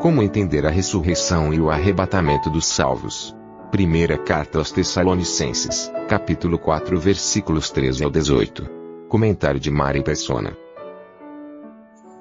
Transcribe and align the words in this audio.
Como 0.00 0.22
entender 0.22 0.66
a 0.66 0.70
ressurreição 0.70 1.54
e 1.54 1.58
o 1.58 1.70
arrebatamento 1.70 2.50
dos 2.50 2.66
salvos? 2.66 3.34
Primeira 3.70 4.18
carta 4.18 4.58
aos 4.58 4.70
Tessalonicenses, 4.70 5.90
capítulo 6.06 6.58
4, 6.58 7.00
versículos 7.00 7.70
13 7.70 8.04
ao 8.04 8.10
18. 8.10 8.68
Comentário 9.08 9.58
de 9.58 9.70
Mari 9.70 10.04
Persona. 10.04 10.54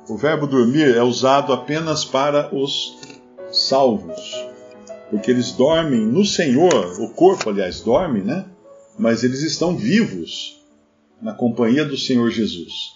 O 0.07 0.15
verbo 0.15 0.47
dormir 0.47 0.95
é 0.95 1.03
usado 1.03 1.51
apenas 1.51 2.05
para 2.05 2.55
os 2.55 2.97
salvos, 3.51 4.33
porque 5.11 5.29
eles 5.29 5.51
dormem 5.51 5.99
no 5.99 6.23
Senhor, 6.23 6.95
o 7.01 7.09
corpo, 7.09 7.49
aliás, 7.49 7.81
dorme, 7.81 8.21
né? 8.21 8.45
Mas 8.97 9.23
eles 9.23 9.41
estão 9.41 9.75
vivos 9.75 10.61
na 11.21 11.33
companhia 11.33 11.83
do 11.83 11.97
Senhor 11.97 12.31
Jesus. 12.31 12.95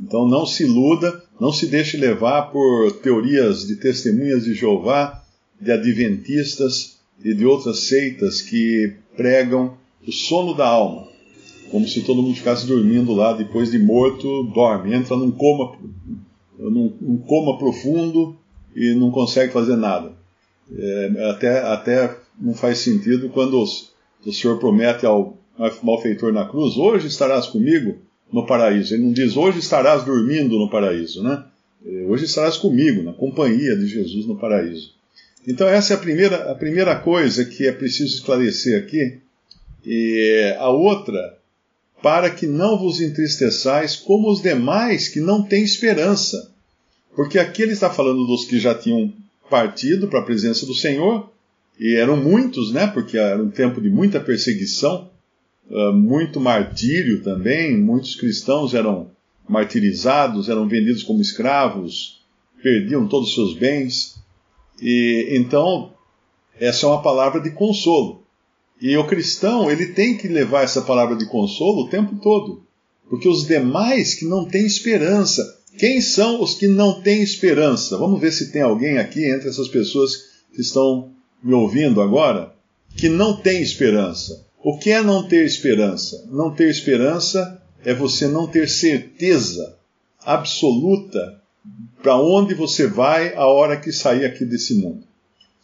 Então 0.00 0.26
não 0.26 0.44
se 0.44 0.64
iluda, 0.64 1.22
não 1.40 1.52
se 1.52 1.66
deixe 1.66 1.96
levar 1.96 2.50
por 2.50 2.92
teorias 3.02 3.66
de 3.66 3.76
testemunhas 3.76 4.44
de 4.44 4.54
Jeová, 4.54 5.22
de 5.60 5.70
adventistas 5.70 6.98
e 7.22 7.34
de 7.34 7.44
outras 7.44 7.80
seitas 7.80 8.40
que 8.40 8.94
pregam 9.16 9.76
o 10.06 10.12
sono 10.12 10.54
da 10.54 10.66
alma, 10.66 11.08
como 11.70 11.86
se 11.88 12.02
todo 12.02 12.22
mundo 12.22 12.36
ficasse 12.36 12.66
dormindo 12.66 13.12
lá 13.12 13.32
depois 13.32 13.70
de 13.70 13.78
morto, 13.78 14.44
dorme, 14.44 14.94
entra 14.94 15.16
num 15.16 15.30
coma, 15.30 15.76
num, 16.58 16.92
num 17.00 17.18
coma 17.18 17.58
profundo 17.58 18.36
e 18.74 18.94
não 18.94 19.10
consegue 19.10 19.52
fazer 19.52 19.76
nada. 19.76 20.12
É, 20.72 21.30
até, 21.30 21.58
até 21.60 22.16
não 22.40 22.54
faz 22.54 22.78
sentido 22.78 23.28
quando 23.28 23.62
o 23.62 24.32
Senhor 24.32 24.58
promete 24.58 25.06
ao 25.06 25.36
malfeitor 25.82 26.32
na 26.32 26.44
cruz: 26.44 26.76
Hoje 26.76 27.06
estarás 27.06 27.46
comigo 27.46 27.98
no 28.32 28.46
paraíso. 28.46 28.94
Ele 28.94 29.04
não 29.04 29.12
diz: 29.12 29.36
Hoje 29.36 29.58
estarás 29.58 30.04
dormindo 30.04 30.58
no 30.58 30.70
paraíso, 30.70 31.22
né? 31.22 31.44
É, 31.84 32.04
hoje 32.04 32.24
estarás 32.24 32.56
comigo, 32.56 33.02
na 33.02 33.12
companhia 33.12 33.76
de 33.76 33.86
Jesus 33.86 34.26
no 34.26 34.36
paraíso. 34.36 34.94
Então, 35.46 35.68
essa 35.68 35.94
é 35.94 35.96
a 35.96 36.00
primeira, 36.00 36.50
a 36.50 36.54
primeira 36.54 36.96
coisa 36.96 37.44
que 37.44 37.66
é 37.66 37.72
preciso 37.72 38.16
esclarecer 38.16 38.82
aqui. 38.82 39.18
E 39.84 40.56
a 40.58 40.68
outra, 40.68 41.38
para 42.02 42.28
que 42.30 42.46
não 42.46 42.76
vos 42.76 43.00
entristeçais 43.00 43.94
como 43.94 44.28
os 44.30 44.42
demais 44.42 45.08
que 45.08 45.20
não 45.20 45.42
têm 45.42 45.62
esperança. 45.62 46.52
Porque 47.14 47.38
aqui 47.38 47.62
ele 47.62 47.72
está 47.72 47.88
falando 47.88 48.26
dos 48.26 48.44
que 48.44 48.58
já 48.58 48.74
tinham 48.74 49.12
partido 49.48 50.08
para 50.08 50.18
a 50.18 50.24
presença 50.24 50.66
do 50.66 50.74
Senhor, 50.74 51.30
e 51.78 51.94
eram 51.94 52.16
muitos, 52.16 52.72
né? 52.72 52.86
Porque 52.86 53.16
era 53.16 53.40
um 53.40 53.50
tempo 53.50 53.80
de 53.80 53.88
muita 53.88 54.18
perseguição, 54.18 55.08
uh, 55.70 55.92
muito 55.92 56.40
martírio 56.40 57.22
também, 57.22 57.76
muitos 57.76 58.14
cristãos 58.14 58.74
eram 58.74 59.10
martirizados, 59.48 60.48
eram 60.48 60.68
vendidos 60.68 61.02
como 61.02 61.20
escravos, 61.20 62.20
perdiam 62.62 63.06
todos 63.06 63.28
os 63.28 63.34
seus 63.34 63.54
bens. 63.54 64.16
E 64.80 65.28
então, 65.30 65.92
essa 66.58 66.86
é 66.86 66.88
uma 66.88 67.02
palavra 67.02 67.40
de 67.40 67.50
consolo. 67.50 68.22
E 68.80 68.96
o 68.96 69.06
cristão, 69.06 69.70
ele 69.70 69.86
tem 69.86 70.16
que 70.16 70.28
levar 70.28 70.62
essa 70.62 70.82
palavra 70.82 71.16
de 71.16 71.26
consolo 71.26 71.82
o 71.82 71.88
tempo 71.88 72.16
todo. 72.16 72.62
Porque 73.08 73.28
os 73.28 73.46
demais 73.46 74.14
que 74.14 74.24
não 74.24 74.44
têm 74.44 74.66
esperança, 74.66 75.60
quem 75.78 76.00
são 76.00 76.42
os 76.42 76.54
que 76.54 76.66
não 76.66 77.00
têm 77.00 77.22
esperança? 77.22 77.96
Vamos 77.96 78.20
ver 78.20 78.32
se 78.32 78.50
tem 78.50 78.62
alguém 78.62 78.98
aqui 78.98 79.24
entre 79.24 79.48
essas 79.48 79.68
pessoas 79.68 80.16
que 80.52 80.60
estão 80.60 81.12
me 81.42 81.54
ouvindo 81.54 82.00
agora 82.00 82.52
que 82.96 83.08
não 83.08 83.36
tem 83.36 83.62
esperança. 83.62 84.45
O 84.62 84.78
que 84.78 84.90
é 84.90 85.02
não 85.02 85.26
ter 85.26 85.44
esperança? 85.44 86.26
Não 86.30 86.50
ter 86.50 86.68
esperança 86.68 87.62
é 87.84 87.94
você 87.94 88.26
não 88.26 88.46
ter 88.46 88.68
certeza 88.68 89.76
absoluta 90.24 91.40
para 92.02 92.16
onde 92.16 92.54
você 92.54 92.86
vai 92.86 93.34
a 93.34 93.46
hora 93.46 93.76
que 93.76 93.92
sair 93.92 94.24
aqui 94.24 94.44
desse 94.44 94.74
mundo. 94.74 95.04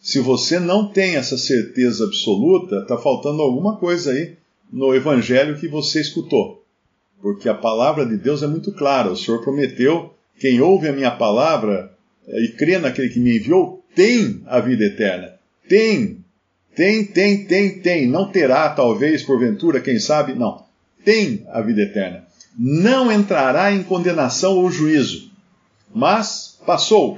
Se 0.01 0.19
você 0.19 0.59
não 0.59 0.87
tem 0.87 1.15
essa 1.15 1.37
certeza 1.37 2.05
absoluta, 2.05 2.77
está 2.77 2.97
faltando 2.97 3.41
alguma 3.41 3.77
coisa 3.77 4.11
aí 4.11 4.37
no 4.71 4.93
evangelho 4.93 5.59
que 5.59 5.67
você 5.67 6.01
escutou 6.01 6.63
porque 7.23 7.47
a 7.47 7.55
palavra 7.55 8.05
de 8.05 8.17
Deus 8.17 8.43
é 8.43 8.47
muito 8.47 8.73
clara. 8.73 9.09
O 9.09 9.15
Senhor 9.15 9.41
prometeu: 9.41 10.13
quem 10.37 10.59
ouve 10.59 10.89
a 10.89 10.93
minha 10.93 11.09
palavra 11.09 11.89
eh, 12.27 12.43
e 12.43 12.47
crê 12.49 12.77
naquele 12.77 13.07
que 13.07 13.19
me 13.19 13.37
enviou, 13.37 13.81
tem 13.95 14.43
a 14.45 14.59
vida 14.59 14.83
eterna. 14.83 15.33
Tem, 15.67 16.22
tem, 16.75 17.05
tem, 17.05 17.45
tem, 17.45 17.79
tem. 17.79 18.07
Não 18.07 18.29
terá, 18.29 18.69
talvez, 18.69 19.23
porventura, 19.23 19.79
quem 19.79 19.99
sabe, 19.99 20.33
não. 20.33 20.63
Tem 21.03 21.45
a 21.49 21.61
vida 21.61 21.81
eterna. 21.81 22.25
Não 22.57 23.11
entrará 23.11 23.71
em 23.71 23.83
condenação 23.83 24.57
ou 24.57 24.71
juízo, 24.71 25.31
mas 25.93 26.59
passou, 26.65 27.17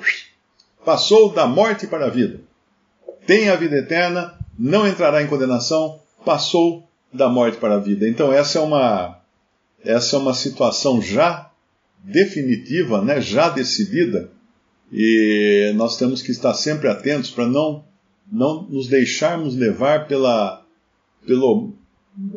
passou 0.84 1.34
da 1.34 1.46
morte 1.46 1.88
para 1.88 2.06
a 2.06 2.10
vida. 2.10 2.40
Tem 3.28 3.50
a 3.50 3.56
vida 3.56 3.78
eterna, 3.78 4.34
não 4.58 4.88
entrará 4.88 5.22
em 5.22 5.28
condenação, 5.28 6.00
passou 6.24 6.88
da 7.12 7.28
morte 7.28 7.58
para 7.58 7.76
a 7.76 7.80
vida. 7.80 8.08
Então, 8.08 8.32
essa 8.32 8.60
é 8.60 8.62
uma 8.62 9.20
essa 9.84 10.16
é 10.16 10.20
uma 10.20 10.34
situação 10.34 11.02
já 11.02 11.52
definitiva, 12.04 13.02
né, 13.02 13.22
já 13.22 13.50
decidida, 13.50 14.30
e 14.92 15.72
nós 15.76 15.98
temos 15.98 16.22
que 16.22 16.32
estar 16.32 16.54
sempre 16.54 16.88
atentos 16.88 17.30
para 17.30 17.48
não, 17.48 17.84
não 18.32 18.64
nos 18.64 18.88
deixarmos 18.88 19.56
levar 19.56 20.08
pela, 20.08 20.64
pelo 21.26 21.74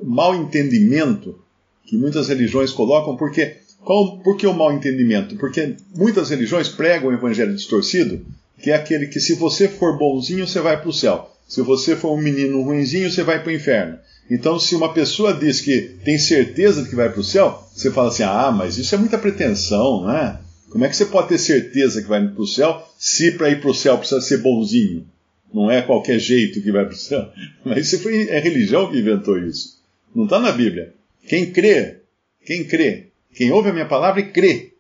mal 0.03 0.35
entendimento 0.35 1.39
que 1.85 1.97
muitas 1.97 2.29
religiões 2.29 2.73
colocam, 2.73 3.17
porque 3.17 3.57
qual, 3.81 4.19
por 4.19 4.37
que 4.37 4.47
o 4.47 4.53
mal 4.53 4.73
entendimento? 4.73 5.37
Porque 5.37 5.77
muitas 5.97 6.31
religiões 6.31 6.69
pregam 6.69 7.11
o 7.11 7.15
evangelho 7.15 7.55
distorcido, 7.55 8.25
que 8.61 8.71
é 8.71 8.75
aquele 8.75 9.07
que 9.07 9.21
se 9.21 9.35
você 9.35 9.69
for 9.69 9.97
bonzinho, 9.97 10.47
você 10.47 10.61
vai 10.61 10.79
para 10.81 10.91
o 10.91 10.93
céu. 10.93 11.31
Se 11.47 11.63
você 11.63 11.97
for 11.97 12.13
um 12.13 12.21
menino 12.21 12.63
ruinzinho, 12.63 13.11
você 13.11 13.23
vai 13.23 13.43
para 13.43 13.49
o 13.49 13.55
inferno. 13.55 13.99
Então, 14.31 14.59
se 14.59 14.75
uma 14.75 14.93
pessoa 14.93 15.33
diz 15.33 15.63
que 15.63 15.97
tem 16.05 16.19
certeza 16.19 16.83
de 16.83 16.91
que 16.91 16.95
vai 16.95 17.09
para 17.09 17.21
o 17.21 17.25
céu, 17.25 17.67
você 17.75 17.91
fala 17.91 18.09
assim: 18.09 18.25
ah, 18.25 18.53
mas 18.55 18.77
isso 18.77 18.95
é 18.95 18.99
muita 18.99 19.17
pretensão, 19.17 20.03
não 20.03 20.11
é? 20.11 20.39
Como 20.69 20.85
é 20.85 20.89
que 20.89 20.97
você 20.97 21.07
pode 21.07 21.29
ter 21.29 21.39
certeza 21.39 22.03
que 22.03 22.09
vai 22.09 22.29
para 22.29 22.43
o 22.43 22.47
céu 22.47 22.87
se 22.99 23.33
para 23.33 23.49
ir 23.49 23.61
para 23.61 23.71
o 23.71 23.75
céu 23.75 23.97
precisa 23.97 24.21
ser 24.21 24.39
bonzinho? 24.39 25.07
Não 25.53 25.71
é 25.71 25.83
qualquer 25.83 26.19
jeito 26.19 26.61
que 26.61 26.71
vai 26.71 26.85
para 26.85 26.95
o 26.95 26.97
céu. 26.97 27.31
Mas 27.65 27.87
isso 27.87 28.03
foi, 28.03 28.29
é 28.29 28.39
religião 28.39 28.91
que 28.91 28.99
inventou 28.99 29.39
isso. 29.39 29.79
Não 30.15 30.25
está 30.25 30.39
na 30.39 30.53
Bíblia. 30.53 30.95
Quem 31.27 31.51
crê, 31.51 31.99
quem 32.45 32.65
crê, 32.65 33.09
quem 33.35 33.51
ouve 33.51 33.71
a 33.71 33.73
minha 33.73 33.87
palavra 33.87 34.21
e 34.21 34.31
crê 34.31 34.73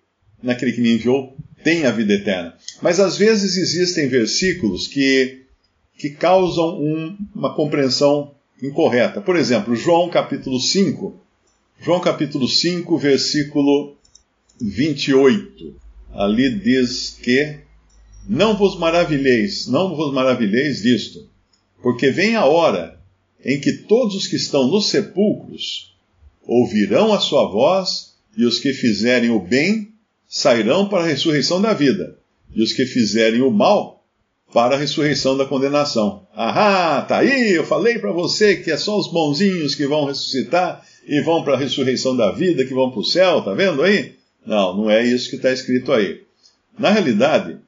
naquele 0.42 0.72
que 0.72 0.80
me 0.80 0.94
enviou, 0.94 1.36
tem 1.62 1.84
a 1.84 1.90
vida 1.90 2.14
eterna. 2.14 2.54
Mas 2.80 3.00
às 3.00 3.16
vezes 3.16 3.56
existem 3.56 4.08
versículos 4.08 4.86
que, 4.86 5.42
que 5.96 6.10
causam 6.10 6.80
um, 6.80 7.16
uma 7.34 7.54
compreensão 7.54 8.34
incorreta. 8.62 9.20
Por 9.20 9.36
exemplo, 9.36 9.74
João 9.74 10.08
capítulo 10.08 10.60
5, 10.60 11.20
João 11.80 12.00
capítulo 12.00 12.48
5, 12.48 12.98
versículo 12.98 13.96
28. 14.60 15.76
Ali 16.12 16.58
diz 16.58 17.18
que 17.22 17.58
não 18.28 18.56
vos 18.56 18.78
maravilheis, 18.78 19.66
não 19.66 19.96
vos 19.96 20.12
maravilheis 20.12 20.82
disto, 20.82 21.26
porque 21.82 22.10
vem 22.10 22.36
a 22.36 22.44
hora 22.44 23.00
em 23.42 23.58
que 23.58 23.72
todos 23.72 24.14
os 24.14 24.26
que 24.26 24.36
estão 24.36 24.68
nos 24.68 24.90
sepulcros 24.90 25.94
ouvirão 26.46 27.12
a 27.12 27.20
sua 27.20 27.48
voz, 27.48 28.08
e 28.36 28.44
os 28.44 28.58
que 28.60 28.72
fizerem 28.72 29.30
o 29.30 29.40
bem 29.40 29.88
sairão 30.28 30.88
para 30.88 31.02
a 31.02 31.06
ressurreição 31.06 31.60
da 31.60 31.72
vida, 31.72 32.18
e 32.54 32.62
os 32.62 32.72
que 32.72 32.86
fizerem 32.86 33.42
o 33.42 33.50
mal 33.50 34.04
para 34.52 34.76
a 34.76 34.78
ressurreição 34.78 35.36
da 35.36 35.44
condenação. 35.44 36.26
Ahá, 36.34 37.02
tá 37.02 37.18
aí, 37.18 37.52
eu 37.52 37.64
falei 37.64 37.98
para 37.98 38.12
você 38.12 38.56
que 38.56 38.70
é 38.70 38.76
só 38.76 38.98
os 38.98 39.10
bonzinhos 39.10 39.74
que 39.74 39.86
vão 39.86 40.04
ressuscitar 40.06 40.84
e 41.06 41.20
vão 41.20 41.42
para 41.42 41.54
a 41.54 41.58
ressurreição 41.58 42.16
da 42.16 42.30
vida, 42.30 42.64
que 42.64 42.74
vão 42.74 42.90
para 42.90 43.00
o 43.00 43.04
céu, 43.04 43.42
tá 43.42 43.52
vendo 43.54 43.82
aí? 43.82 44.14
Não, 44.46 44.76
não 44.76 44.90
é 44.90 45.04
isso 45.04 45.28
que 45.30 45.36
está 45.36 45.52
escrito 45.52 45.92
aí. 45.92 46.22
Na 46.78 46.90
realidade, 46.90 47.58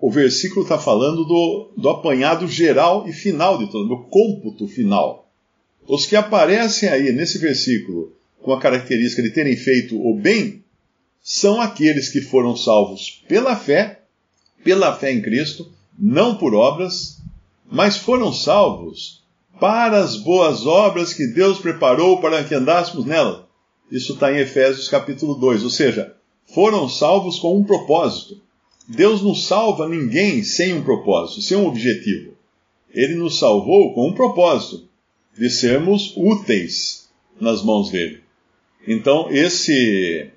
o 0.00 0.10
versículo 0.10 0.62
está 0.62 0.78
falando 0.78 1.24
do, 1.24 1.72
do 1.76 1.88
apanhado 1.88 2.48
geral 2.48 3.06
e 3.06 3.12
final 3.12 3.58
de 3.58 3.66
tudo, 3.70 3.88
do 3.88 4.04
cômputo 4.04 4.66
final. 4.66 5.28
Os 5.86 6.06
que 6.06 6.16
aparecem 6.16 6.88
aí 6.88 7.12
nesse 7.12 7.38
versículo 7.38 8.12
com 8.42 8.52
a 8.52 8.60
característica 8.60 9.22
de 9.22 9.30
terem 9.30 9.56
feito 9.56 10.00
o 10.00 10.14
bem, 10.14 10.64
são 11.22 11.60
aqueles 11.60 12.08
que 12.08 12.20
foram 12.20 12.56
salvos 12.56 13.22
pela 13.28 13.54
fé, 13.54 14.00
pela 14.64 14.96
fé 14.96 15.12
em 15.12 15.20
Cristo, 15.20 15.70
não 15.98 16.36
por 16.36 16.54
obras, 16.54 17.18
mas 17.70 17.96
foram 17.96 18.32
salvos 18.32 19.22
para 19.60 19.98
as 19.98 20.16
boas 20.16 20.66
obras 20.66 21.12
que 21.12 21.26
Deus 21.26 21.58
preparou 21.58 22.20
para 22.20 22.42
que 22.42 22.54
andássemos 22.54 23.04
nela. 23.04 23.46
Isso 23.90 24.14
está 24.14 24.32
em 24.32 24.38
Efésios 24.38 24.88
capítulo 24.88 25.34
2, 25.34 25.62
ou 25.64 25.70
seja, 25.70 26.14
foram 26.46 26.88
salvos 26.88 27.38
com 27.38 27.58
um 27.58 27.64
propósito. 27.64 28.40
Deus 28.92 29.22
não 29.22 29.36
salva 29.36 29.88
ninguém 29.88 30.42
sem 30.42 30.74
um 30.74 30.82
propósito, 30.82 31.40
sem 31.42 31.56
um 31.56 31.66
objetivo. 31.66 32.32
Ele 32.92 33.14
nos 33.14 33.38
salvou 33.38 33.94
com 33.94 34.08
um 34.08 34.12
propósito, 34.12 34.88
de 35.38 35.48
sermos 35.48 36.12
úteis 36.16 37.08
nas 37.40 37.62
mãos 37.62 37.90
dele. 37.90 38.20
Então, 38.86 39.28
esse, 39.30 40.28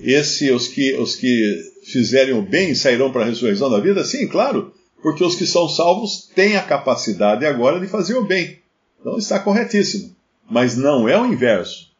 esse 0.00 0.50
os 0.50 0.66
que, 0.66 0.94
os 0.94 1.14
que 1.14 1.72
fizerem 1.84 2.34
o 2.34 2.42
bem 2.42 2.74
sairão 2.74 3.12
para 3.12 3.22
a 3.22 3.26
ressurreição 3.26 3.70
da 3.70 3.78
vida? 3.78 4.02
Sim, 4.02 4.26
claro, 4.26 4.74
porque 5.00 5.22
os 5.22 5.36
que 5.36 5.46
são 5.46 5.68
salvos 5.68 6.28
têm 6.34 6.56
a 6.56 6.62
capacidade 6.62 7.46
agora 7.46 7.78
de 7.78 7.86
fazer 7.86 8.16
o 8.16 8.24
bem. 8.24 8.58
Então 9.00 9.16
está 9.16 9.38
corretíssimo. 9.38 10.16
Mas 10.50 10.76
não 10.76 11.08
é 11.08 11.18
o 11.20 11.26
inverso. 11.26 11.92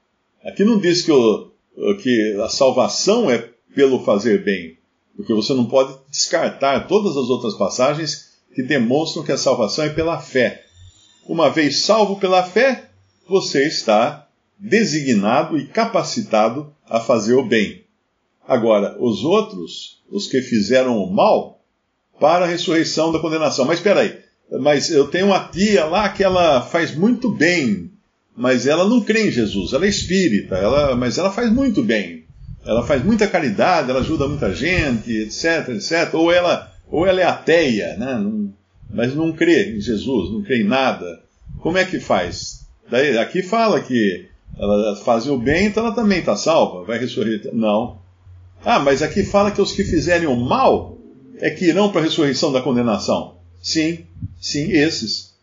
Aqui 0.44 0.64
não 0.64 0.80
diz 0.80 1.02
que, 1.02 1.12
o, 1.12 1.50
que 2.02 2.36
a 2.42 2.48
salvação 2.48 3.30
é 3.30 3.48
pelo 3.74 4.04
fazer 4.04 4.42
bem, 4.42 4.76
porque 5.16 5.32
você 5.32 5.52
não 5.54 5.66
pode 5.66 5.96
descartar 6.10 6.86
todas 6.86 7.16
as 7.16 7.28
outras 7.28 7.54
passagens 7.54 8.34
que 8.54 8.62
demonstram 8.62 9.24
que 9.24 9.32
a 9.32 9.36
salvação 9.36 9.84
é 9.84 9.88
pela 9.88 10.18
fé. 10.18 10.64
Uma 11.26 11.50
vez 11.50 11.82
salvo 11.82 12.18
pela 12.18 12.42
fé, 12.42 12.90
você 13.28 13.66
está 13.66 14.28
designado 14.58 15.58
e 15.58 15.66
capacitado 15.66 16.72
a 16.88 17.00
fazer 17.00 17.34
o 17.34 17.44
bem. 17.44 17.84
Agora, 18.46 18.96
os 19.00 19.24
outros, 19.24 20.02
os 20.10 20.26
que 20.26 20.42
fizeram 20.42 20.98
o 20.98 21.12
mal, 21.12 21.60
para 22.20 22.44
a 22.44 22.48
ressurreição 22.48 23.12
da 23.12 23.18
condenação. 23.18 23.64
Mas 23.64 23.78
espera 23.78 24.00
aí, 24.00 24.18
mas 24.60 24.90
eu 24.90 25.08
tenho 25.08 25.26
uma 25.26 25.48
tia 25.48 25.84
lá 25.86 26.08
que 26.08 26.22
ela 26.22 26.60
faz 26.62 26.94
muito 26.94 27.30
bem, 27.30 27.90
mas 28.36 28.66
ela 28.66 28.86
não 28.86 29.00
crê 29.00 29.28
em 29.28 29.32
Jesus, 29.32 29.72
ela 29.72 29.86
é 29.86 29.88
espírita, 29.88 30.56
ela, 30.56 30.94
mas 30.96 31.18
ela 31.18 31.30
faz 31.30 31.50
muito 31.52 31.82
bem. 31.82 32.23
Ela 32.66 32.86
faz 32.86 33.04
muita 33.04 33.26
caridade, 33.26 33.90
ela 33.90 34.00
ajuda 34.00 34.28
muita 34.28 34.54
gente, 34.54 35.10
etc, 35.10 35.68
etc. 35.70 36.14
Ou 36.14 36.32
ela, 36.32 36.72
ou 36.90 37.06
ela 37.06 37.20
é 37.20 37.24
ateia, 37.24 37.96
né? 37.96 38.14
Não, 38.14 38.52
mas 38.90 39.14
não 39.14 39.32
crê 39.32 39.76
em 39.76 39.80
Jesus, 39.80 40.30
não 40.32 40.42
crê 40.42 40.62
em 40.62 40.64
nada. 40.64 41.20
Como 41.60 41.76
é 41.76 41.84
que 41.84 41.98
faz? 42.00 42.66
Daí, 42.90 43.18
aqui 43.18 43.42
fala 43.42 43.80
que 43.80 44.28
ela 44.58 44.96
faz 44.96 45.26
o 45.26 45.36
bem, 45.36 45.66
então 45.66 45.84
ela 45.84 45.94
também 45.94 46.20
está 46.20 46.36
salva, 46.36 46.84
vai 46.84 46.98
ressurgir. 46.98 47.50
Não. 47.52 47.98
Ah, 48.64 48.78
mas 48.78 49.02
aqui 49.02 49.24
fala 49.24 49.50
que 49.50 49.60
os 49.60 49.72
que 49.72 49.84
fizerem 49.84 50.26
o 50.26 50.36
mal 50.36 50.96
é 51.38 51.50
que 51.50 51.66
irão 51.66 51.90
para 51.90 52.00
a 52.00 52.04
ressurreição 52.04 52.52
da 52.52 52.62
condenação. 52.62 53.34
Sim, 53.60 54.04
sim, 54.40 54.70
esses. 54.72 55.34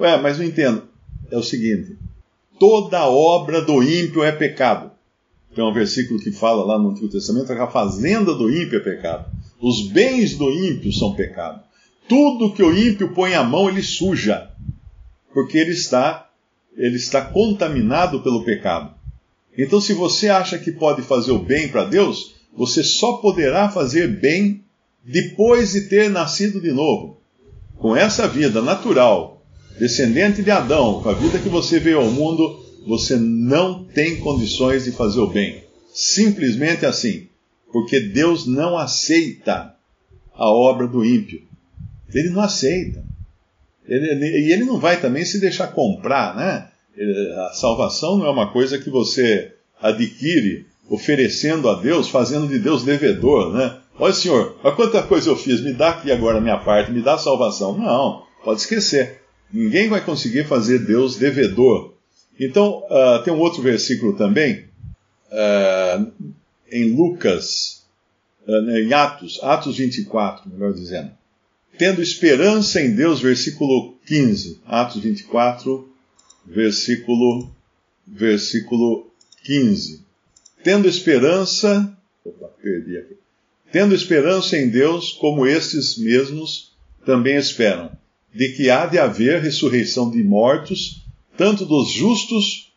Ué, 0.00 0.16
mas 0.20 0.38
não 0.38 0.44
entendo. 0.44 0.82
É 1.30 1.36
o 1.36 1.42
seguinte: 1.42 1.96
toda 2.58 3.06
obra 3.06 3.60
do 3.60 3.82
ímpio 3.82 4.24
é 4.24 4.32
pecado. 4.32 4.90
Tem 5.56 5.64
um 5.64 5.72
versículo 5.72 6.20
que 6.20 6.30
fala 6.30 6.62
lá 6.62 6.78
no 6.78 6.90
Antigo 6.90 7.08
Testamento 7.08 7.46
que 7.46 7.52
a 7.54 7.66
fazenda 7.66 8.34
do 8.34 8.50
ímpio 8.50 8.76
é 8.76 8.80
pecado. 8.80 9.24
Os 9.58 9.88
bens 9.88 10.36
do 10.36 10.50
ímpio 10.50 10.92
são 10.92 11.14
pecado. 11.14 11.62
Tudo 12.06 12.52
que 12.52 12.62
o 12.62 12.76
ímpio 12.76 13.14
põe 13.14 13.32
a 13.32 13.42
mão, 13.42 13.66
ele 13.66 13.82
suja. 13.82 14.50
Porque 15.32 15.56
ele 15.56 15.70
está, 15.70 16.28
ele 16.76 16.96
está 16.96 17.22
contaminado 17.22 18.20
pelo 18.20 18.44
pecado. 18.44 18.94
Então, 19.56 19.80
se 19.80 19.94
você 19.94 20.28
acha 20.28 20.58
que 20.58 20.70
pode 20.70 21.00
fazer 21.00 21.32
o 21.32 21.38
bem 21.38 21.68
para 21.68 21.86
Deus, 21.86 22.34
você 22.54 22.84
só 22.84 23.14
poderá 23.14 23.70
fazer 23.70 24.08
bem 24.08 24.62
depois 25.02 25.72
de 25.72 25.88
ter 25.88 26.10
nascido 26.10 26.60
de 26.60 26.70
novo. 26.70 27.16
Com 27.78 27.96
essa 27.96 28.28
vida 28.28 28.60
natural, 28.60 29.42
descendente 29.78 30.42
de 30.42 30.50
Adão, 30.50 31.00
com 31.02 31.08
a 31.08 31.14
vida 31.14 31.38
que 31.38 31.48
você 31.48 31.80
veio 31.80 32.00
ao 32.00 32.10
mundo, 32.10 32.65
você 32.86 33.16
não 33.16 33.84
tem 33.84 34.16
condições 34.20 34.84
de 34.84 34.92
fazer 34.92 35.20
o 35.20 35.26
bem. 35.26 35.64
Simplesmente 35.92 36.86
assim. 36.86 37.26
Porque 37.72 38.00
Deus 38.00 38.46
não 38.46 38.78
aceita 38.78 39.74
a 40.34 40.50
obra 40.50 40.86
do 40.86 41.04
ímpio. 41.04 41.42
Ele 42.14 42.30
não 42.30 42.40
aceita. 42.40 43.04
Ele, 43.86 44.06
e 44.46 44.52
ele 44.52 44.64
não 44.64 44.78
vai 44.78 45.00
também 45.00 45.24
se 45.24 45.40
deixar 45.40 45.68
comprar, 45.68 46.36
né? 46.36 46.68
A 47.48 47.52
salvação 47.52 48.16
não 48.16 48.26
é 48.26 48.30
uma 48.30 48.52
coisa 48.52 48.78
que 48.78 48.88
você 48.88 49.52
adquire 49.80 50.66
oferecendo 50.88 51.68
a 51.68 51.74
Deus, 51.74 52.08
fazendo 52.08 52.48
de 52.48 52.58
Deus 52.58 52.84
devedor, 52.84 53.52
né? 53.52 53.76
Olha, 53.98 54.12
Senhor, 54.12 54.56
olha 54.62 54.74
quanta 54.74 55.02
coisa 55.02 55.30
eu 55.30 55.36
fiz, 55.36 55.60
me 55.60 55.72
dá 55.72 55.90
aqui 55.90 56.12
agora 56.12 56.38
a 56.38 56.40
minha 56.40 56.58
parte, 56.58 56.92
me 56.92 57.02
dá 57.02 57.14
a 57.14 57.18
salvação. 57.18 57.76
Não, 57.76 58.22
pode 58.44 58.60
esquecer. 58.60 59.22
Ninguém 59.52 59.88
vai 59.88 60.04
conseguir 60.04 60.44
fazer 60.44 60.80
Deus 60.80 61.16
devedor. 61.16 61.95
Então, 62.38 62.84
uh, 62.90 63.22
tem 63.24 63.32
um 63.32 63.38
outro 63.38 63.62
versículo 63.62 64.16
também, 64.16 64.64
uh, 65.30 66.12
em 66.70 66.94
Lucas, 66.94 67.84
uh, 68.46 68.70
em 68.70 68.92
Atos, 68.92 69.40
Atos 69.42 69.76
24, 69.76 70.50
melhor 70.50 70.72
dizendo 70.72 71.10
tendo 71.78 72.02
esperança 72.02 72.80
em 72.80 72.94
Deus, 72.94 73.20
versículo 73.20 73.94
15, 74.06 74.60
Atos 74.66 75.02
24, 75.02 75.88
versículo, 76.44 77.50
versículo 78.06 79.10
15. 79.44 80.04
Tendo 80.62 80.88
esperança, 80.88 81.96
opa, 82.24 82.48
perdi 82.62 82.96
aqui. 82.96 83.16
Tendo 83.70 83.94
esperança 83.94 84.56
em 84.56 84.68
Deus, 84.68 85.12
como 85.12 85.46
estes 85.46 85.98
mesmos 85.98 86.72
também 87.04 87.36
esperam, 87.36 87.90
de 88.34 88.50
que 88.50 88.70
há 88.70 88.86
de 88.86 88.98
haver 88.98 89.42
ressurreição 89.42 90.10
de 90.10 90.22
mortos, 90.22 91.04
tanto 91.36 91.64
dos 91.64 91.90
justos 91.90 92.72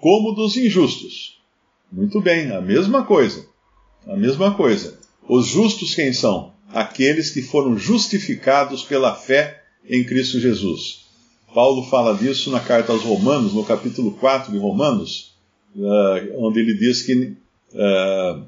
como 0.00 0.32
dos 0.32 0.56
injustos. 0.56 1.38
Muito 1.90 2.20
bem, 2.20 2.50
a 2.50 2.60
mesma 2.60 3.04
coisa. 3.04 3.46
A 4.06 4.16
mesma 4.16 4.54
coisa. 4.54 4.98
Os 5.28 5.46
justos 5.46 5.94
quem 5.94 6.12
são? 6.12 6.54
aqueles 6.74 7.30
que 7.30 7.40
foram 7.40 7.78
justificados 7.78 8.82
pela 8.82 9.14
fé 9.14 9.62
em 9.88 10.02
Cristo 10.02 10.40
Jesus. 10.40 11.04
Paulo 11.54 11.84
fala 11.84 12.16
disso 12.16 12.50
na 12.50 12.58
carta 12.58 12.92
aos 12.92 13.02
Romanos, 13.02 13.54
no 13.54 13.64
capítulo 13.64 14.10
4 14.12 14.50
de 14.50 14.58
Romanos, 14.58 15.36
uh, 15.76 16.44
onde 16.44 16.58
ele 16.58 16.74
diz 16.74 17.02
que 17.02 17.36
uh, 17.72 18.44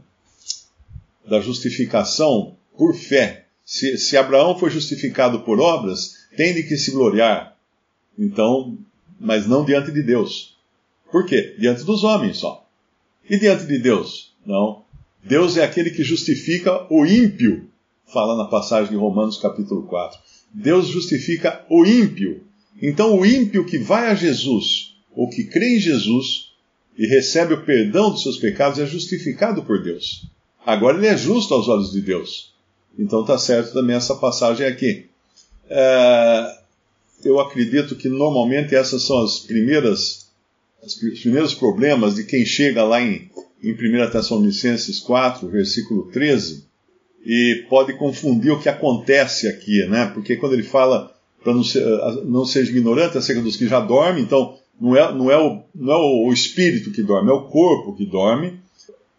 da 1.29 1.41
justificação 1.41 2.57
por 2.77 2.95
fé. 2.97 3.47
Se, 3.65 3.97
se, 3.97 4.17
Abraão 4.17 4.59
foi 4.59 4.71
justificado 4.71 5.41
por 5.41 5.61
obras, 5.61 6.15
tem 6.37 6.53
de 6.53 6.65
que 6.65 6.77
se 6.77 6.91
gloriar. 6.91 7.57
Então, 8.19 8.77
mas 9.19 9.47
não 9.47 9.65
diante 9.65 9.91
de 9.91 10.03
Deus. 10.03 10.57
Por 11.11 11.27
quê? 11.27 11.55
Diante 11.59 11.85
dos 11.85 12.05
homens 12.05 12.39
só. 12.39 12.67
E 13.29 13.39
diante 13.39 13.67
de 13.67 13.79
Deus? 13.79 14.35
Não. 14.45 14.83
Deus 15.23 15.57
é 15.57 15.65
aquele 15.65 15.91
que 15.91 16.05
justifica 16.05 16.87
o 16.93 17.05
ímpio 17.05 17.69
fala 18.07 18.37
na 18.37 18.45
passagem 18.49 18.91
de 18.91 18.97
Romanos 18.97 19.39
capítulo 19.39 19.83
4. 19.83 20.19
Deus 20.53 20.87
justifica 20.87 21.65
o 21.69 21.85
ímpio. 21.85 22.45
Então, 22.81 23.19
o 23.19 23.27
ímpio 23.27 23.65
que 23.65 23.79
vai 23.79 24.09
a 24.09 24.15
Jesus, 24.15 24.97
ou 25.15 25.29
que 25.29 25.45
crê 25.45 25.77
em 25.77 25.81
Jesus, 25.81 26.53
e 26.97 27.07
recebe 27.07 27.55
o 27.55 27.65
perdão 27.65 28.11
dos 28.11 28.23
seus 28.23 28.39
pecados, 28.39 28.79
é 28.79 28.87
justificado 28.87 29.63
por 29.65 29.83
Deus. 29.83 30.27
Agora 30.65 30.97
ele 30.97 31.07
é 31.07 31.17
justo 31.17 31.55
aos 31.55 31.69
olhos 31.69 31.93
de 31.93 32.01
Deus. 32.01 32.55
Então 32.99 33.21
está 33.21 33.39
certo 33.39 33.73
também 33.73 33.97
essa 33.97 34.15
passagem 34.15 34.67
aqui. 34.67 35.07
É, 35.69 36.59
eu 37.25 37.41
acredito 37.41 37.97
que 37.97 38.09
normalmente 38.09 38.75
essas 38.75 39.03
são 39.03 39.23
as 39.23 39.41
primeiras, 39.41 40.31
os 40.83 40.95
primeiros 41.21 41.55
problemas 41.55 42.15
de 42.15 42.25
quem 42.25 42.45
chega 42.45 42.85
lá 42.85 43.01
em, 43.01 43.31
em 43.63 43.73
1 43.73 44.11
Tessalonicenses 44.11 45.01
4, 45.01 45.49
versículo 45.49 46.11
13, 46.11 46.65
e 47.25 47.67
pode 47.69 47.95
confundir 47.95 48.53
o 48.53 48.61
que 48.61 48.69
acontece 48.69 49.49
aqui, 49.49 49.85
né? 49.87 50.11
Porque 50.15 50.37
quando 50.37 50.53
ele 50.53 50.63
fala 50.63 51.13
para 51.43 51.55
não, 51.55 51.65
ser, 51.65 51.85
não 52.25 52.45
seja 52.45 52.71
ignorante 52.71 53.19
acerca 53.19 53.43
dos 53.43 53.57
que 53.57 53.69
já 53.69 53.81
dormem, 53.81 54.23
então 54.23 54.57
não 54.81 54.97
é, 54.97 55.13
não 55.13 55.31
é, 55.31 55.39
o, 55.39 55.63
não 55.75 55.93
é 55.93 55.97
o 55.97 56.33
espírito 56.33 56.91
que 56.91 57.03
dorme, 57.03 57.31
é 57.31 57.33
o 57.33 57.49
corpo 57.49 57.95
que 57.95 58.05
dorme, 58.05 58.61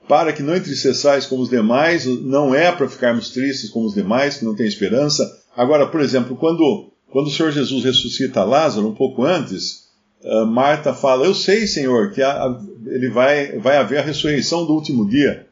para 0.07 0.31
que 0.31 0.43
não 0.43 0.55
entristeçais 0.55 1.25
como 1.25 1.41
os 1.41 1.49
demais, 1.49 2.05
não 2.05 2.55
é 2.55 2.71
para 2.71 2.87
ficarmos 2.87 3.29
tristes 3.29 3.69
como 3.69 3.85
os 3.85 3.93
demais, 3.93 4.37
que 4.37 4.45
não 4.45 4.55
têm 4.55 4.65
esperança. 4.65 5.23
Agora, 5.55 5.87
por 5.87 5.99
exemplo, 5.99 6.35
quando, 6.35 6.91
quando 7.09 7.27
o 7.27 7.31
Senhor 7.31 7.51
Jesus 7.51 7.83
ressuscita 7.83 8.43
Lázaro, 8.43 8.87
um 8.87 8.95
pouco 8.95 9.23
antes, 9.23 9.87
uh, 10.23 10.45
Marta 10.45 10.93
fala: 10.93 11.25
Eu 11.25 11.33
sei, 11.33 11.65
Senhor, 11.65 12.11
que 12.11 12.21
a, 12.21 12.59
ele 12.85 13.09
vai, 13.09 13.57
vai 13.59 13.77
haver 13.77 13.99
a 13.99 14.03
ressurreição 14.03 14.65
do 14.65 14.73
último 14.73 15.07
dia. 15.07 15.47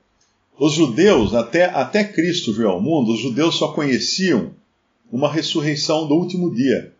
Os 0.57 0.73
judeus, 0.73 1.33
até, 1.33 1.65
até 1.65 2.03
Cristo 2.03 2.53
vir 2.53 2.65
ao 2.65 2.81
mundo, 2.81 3.13
os 3.13 3.19
judeus 3.19 3.55
só 3.55 3.69
conheciam 3.69 4.51
uma 5.11 5.31
ressurreição 5.31 6.07
do 6.07 6.15
último 6.15 6.53
dia. 6.53 6.93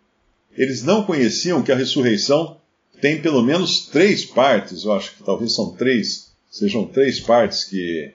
Eles 0.57 0.83
não 0.83 1.03
conheciam 1.03 1.61
que 1.61 1.71
a 1.71 1.75
ressurreição 1.75 2.57
tem 3.01 3.21
pelo 3.21 3.43
menos 3.43 3.87
três 3.87 4.25
partes, 4.25 4.83
eu 4.83 4.93
acho 4.93 5.15
que 5.15 5.23
talvez 5.23 5.53
são 5.53 5.71
três, 5.75 6.31
sejam 6.49 6.85
três 6.85 7.19
partes 7.19 7.63
que, 7.65 8.11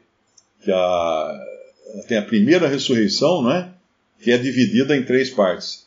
que 0.62 0.72
a, 0.72 1.46
tem 2.08 2.18
a 2.18 2.22
primeira 2.22 2.66
ressurreição, 2.66 3.42
não 3.42 3.52
é? 3.52 3.70
Que 4.22 4.32
é 4.32 4.38
dividida 4.38 4.96
em 4.96 5.04
três 5.04 5.30
partes. 5.30 5.86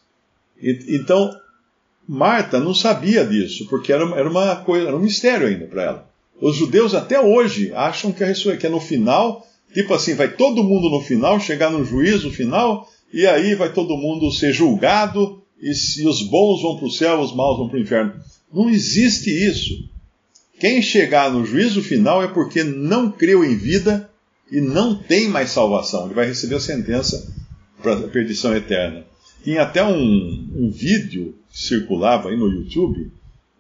E, 0.61 0.95
então, 0.95 1.35
Marta 2.07 2.59
não 2.59 2.73
sabia 2.73 3.25
disso, 3.25 3.67
porque 3.69 3.91
era, 3.91 4.03
era 4.15 4.29
uma 4.29 4.57
coisa, 4.57 4.87
era 4.87 4.97
um 4.97 5.01
mistério 5.01 5.47
ainda 5.47 5.65
para 5.65 5.83
ela. 5.83 6.09
Os 6.41 6.55
judeus 6.55 6.93
até 6.93 7.19
hoje 7.19 7.71
acham 7.73 8.11
que, 8.11 8.23
a 8.23 8.33
que 8.33 8.67
é 8.67 8.69
no 8.69 8.79
final, 8.79 9.47
tipo 9.73 9.93
assim, 9.93 10.13
vai 10.13 10.29
todo 10.29 10.63
mundo 10.63 10.89
no 10.89 11.01
final 11.01 11.39
chegar 11.39 11.69
no 11.69 11.85
juízo 11.85 12.31
final, 12.31 12.89
e 13.13 13.25
aí 13.25 13.55
vai 13.55 13.71
todo 13.71 13.97
mundo 13.97 14.31
ser 14.31 14.51
julgado, 14.51 15.41
e 15.61 15.73
se 15.73 16.05
os 16.05 16.21
bons 16.23 16.61
vão 16.61 16.77
para 16.77 16.87
o 16.87 16.91
céu, 16.91 17.19
os 17.21 17.33
maus 17.33 17.57
vão 17.57 17.69
para 17.69 17.77
o 17.77 17.81
inferno. 17.81 18.13
Não 18.51 18.69
existe 18.69 19.29
isso. 19.29 19.89
Quem 20.59 20.81
chegar 20.81 21.31
no 21.31 21.45
juízo 21.45 21.81
final 21.81 22.21
é 22.21 22.27
porque 22.27 22.63
não 22.63 23.11
creu 23.11 23.43
em 23.43 23.55
vida 23.55 24.09
e 24.51 24.59
não 24.59 24.95
tem 24.95 25.27
mais 25.27 25.49
salvação. 25.49 26.05
Ele 26.05 26.13
vai 26.13 26.25
receber 26.27 26.55
a 26.55 26.59
sentença 26.59 27.33
para 27.81 27.93
a 27.93 28.07
perdição 28.07 28.55
eterna. 28.55 29.05
Tinha 29.43 29.63
até 29.63 29.83
um, 29.83 30.47
um 30.55 30.69
vídeo 30.69 31.35
que 31.51 31.59
circulava 31.59 32.29
aí 32.29 32.37
no 32.37 32.47
YouTube 32.47 33.11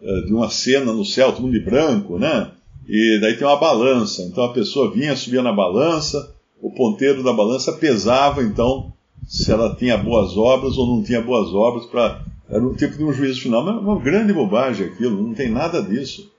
uh, 0.01 0.25
de 0.25 0.33
uma 0.33 0.49
cena 0.49 0.93
no 0.93 1.03
céu, 1.03 1.31
todo 1.31 1.43
mundo 1.43 1.59
de 1.59 1.65
branco, 1.65 2.17
né? 2.17 2.51
E 2.87 3.19
daí 3.21 3.35
tem 3.35 3.47
uma 3.47 3.59
balança. 3.59 4.23
Então 4.23 4.43
a 4.43 4.53
pessoa 4.53 4.93
vinha, 4.93 5.15
subia 5.15 5.41
na 5.41 5.51
balança, 5.51 6.33
o 6.61 6.71
ponteiro 6.71 7.21
da 7.21 7.33
balança 7.33 7.73
pesava, 7.73 8.41
então, 8.41 8.93
se 9.27 9.51
ela 9.51 9.75
tinha 9.75 9.97
boas 9.97 10.37
obras 10.37 10.77
ou 10.77 10.87
não 10.87 11.03
tinha 11.03 11.21
boas 11.21 11.53
obras. 11.53 11.85
Pra... 11.85 12.23
Era 12.49 12.65
um 12.65 12.73
tipo 12.73 12.97
de 12.97 13.03
um 13.03 13.13
juízo 13.13 13.41
final. 13.41 13.63
Mas 13.63 13.75
é 13.75 13.79
uma 13.79 13.99
grande 13.99 14.31
bobagem 14.31 14.87
aquilo, 14.87 15.21
não 15.21 15.33
tem 15.33 15.49
nada 15.49 15.81
disso. 15.81 16.31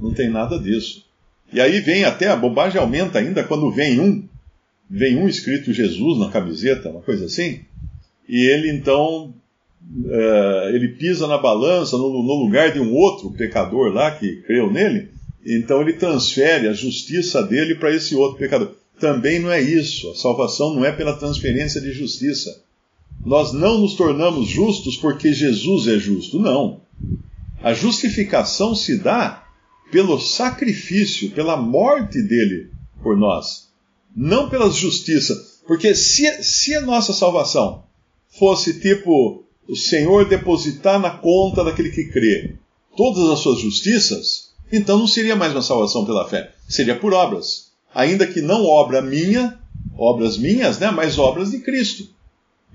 Não 0.00 0.12
tem 0.12 0.28
nada 0.28 0.58
disso. 0.58 1.04
E 1.52 1.60
aí 1.60 1.80
vem 1.80 2.04
até, 2.04 2.28
a 2.28 2.36
bobagem 2.36 2.80
aumenta 2.80 3.18
ainda 3.18 3.42
quando 3.42 3.70
vem 3.70 3.98
um, 3.98 4.22
vem 4.88 5.16
um 5.16 5.28
escrito 5.28 5.72
Jesus 5.72 6.18
na 6.18 6.28
camiseta, 6.28 6.90
uma 6.90 7.00
coisa 7.00 7.24
assim, 7.24 7.60
e 8.28 8.46
ele 8.46 8.70
então, 8.70 9.34
uh, 10.04 10.68
ele 10.68 10.88
pisa 10.88 11.26
na 11.26 11.38
balança 11.38 11.96
no, 11.96 12.10
no, 12.22 12.34
lugar 12.34 12.72
de 12.72 12.78
um 12.78 12.92
outro 12.92 13.30
pecador 13.30 13.90
lá 13.92 14.10
que 14.10 14.42
creu 14.42 14.70
nele, 14.70 15.08
então 15.46 15.80
ele 15.80 15.94
transfere 15.94 16.68
a 16.68 16.74
justiça 16.74 17.42
dele 17.42 17.74
para 17.74 17.94
esse 17.94 18.14
outro 18.14 18.38
pecador. 18.38 18.72
Também 19.00 19.38
não 19.38 19.50
é 19.50 19.60
isso, 19.60 20.10
a 20.10 20.14
salvação 20.14 20.74
não 20.74 20.84
é 20.84 20.92
pela 20.92 21.16
transferência 21.16 21.80
de 21.80 21.92
justiça. 21.92 22.62
Nós 23.24 23.52
não 23.52 23.78
nos 23.78 23.94
tornamos 23.94 24.48
justos 24.48 24.96
porque 24.96 25.32
Jesus 25.32 25.86
é 25.86 25.98
justo, 25.98 26.38
não. 26.38 26.80
A 27.62 27.72
justificação 27.72 28.74
se 28.74 28.98
dá 28.98 29.44
pelo 29.90 30.20
sacrifício, 30.20 31.30
pela 31.30 31.56
morte 31.56 32.22
dele 32.22 32.70
por 33.02 33.16
nós, 33.16 33.68
não 34.14 34.48
pela 34.50 34.70
justiça. 34.70 35.34
Porque 35.66 35.94
se, 35.94 36.42
se 36.42 36.74
a 36.74 36.80
nossa 36.80 37.12
salvação 37.12 37.84
fosse 38.38 38.80
tipo 38.80 39.44
o 39.68 39.76
Senhor 39.76 40.26
depositar 40.28 40.98
na 40.98 41.10
conta 41.10 41.62
daquele 41.62 41.90
que 41.90 42.04
crê 42.04 42.54
todas 42.96 43.30
as 43.30 43.38
suas 43.38 43.60
justiças, 43.60 44.48
então 44.72 44.98
não 44.98 45.06
seria 45.06 45.36
mais 45.36 45.52
uma 45.52 45.62
salvação 45.62 46.04
pela 46.04 46.28
fé, 46.28 46.50
seria 46.68 46.96
por 46.96 47.14
obras. 47.14 47.68
Ainda 47.94 48.26
que 48.26 48.40
não 48.40 48.64
obra 48.64 49.00
minha, 49.00 49.58
obras 49.96 50.36
minhas, 50.36 50.78
né, 50.78 50.90
mas 50.90 51.18
obras 51.18 51.52
de 51.52 51.60
Cristo. 51.60 52.08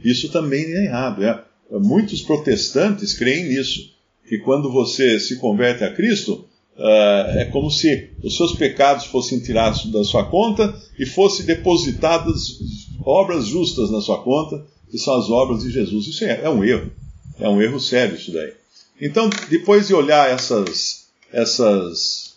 Isso 0.03 0.29
também 0.29 0.63
é 0.63 0.86
errado. 0.86 1.24
É. 1.24 1.43
Muitos 1.72 2.22
protestantes 2.22 3.13
creem 3.13 3.50
nisso, 3.50 3.91
que 4.27 4.38
quando 4.38 4.72
você 4.72 5.20
se 5.20 5.36
converte 5.38 5.84
a 5.84 5.93
Cristo, 5.93 6.46
Uh, 6.75 7.38
é 7.38 7.46
como 7.51 7.70
se 7.70 8.10
os 8.24 8.36
seus 8.36 8.53
pecados 8.53 9.05
fossem 9.05 9.39
tirados 9.39 9.86
da 9.91 10.03
sua 10.03 10.25
conta 10.25 10.74
e 10.98 11.05
fossem 11.05 11.46
depositadas 11.46 12.58
obras 13.05 13.46
justas 13.46 13.91
na 13.91 14.01
sua 14.01 14.24
conta, 14.24 14.65
que 14.93 15.00
são 15.00 15.15
as 15.15 15.27
obras 15.27 15.63
de 15.63 15.71
Jesus. 15.71 16.05
Isso 16.05 16.23
é, 16.23 16.41
é 16.43 16.50
um 16.51 16.63
erro. 16.63 16.91
É 17.39 17.50
um 17.50 17.59
erro 17.59 17.79
sério 17.79 18.15
isso 18.15 18.31
daí. 18.31 18.53
Então, 19.01 19.27
depois 19.50 19.88
de 19.88 19.95
olhar 19.95 20.29
essas, 20.29 21.07
essas, 21.31 22.35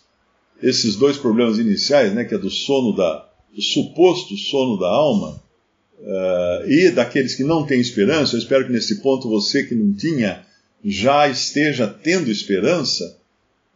esses 0.59 0.95
dois 0.95 1.17
problemas 1.17 1.59
iniciais, 1.59 2.11
né, 2.15 2.25
que 2.25 2.33
é 2.33 2.37
do 2.39 2.49
sono 2.49 2.95
da, 2.95 3.29
do 3.53 3.61
suposto 3.61 4.35
sono 4.35 4.75
da 4.79 4.87
alma, 4.87 5.39
uh, 5.99 6.67
e 6.67 6.89
daqueles 6.89 7.35
que 7.35 7.43
não 7.43 7.63
têm 7.63 7.79
esperança, 7.79 8.35
eu 8.35 8.39
espero 8.39 8.65
que 8.65 8.73
nesse 8.73 9.03
ponto 9.03 9.29
você 9.29 9.63
que 9.63 9.75
não 9.75 9.93
tinha 9.93 10.43
já 10.83 11.27
esteja 11.27 11.85
tendo 11.85 12.31
esperança 12.31 13.19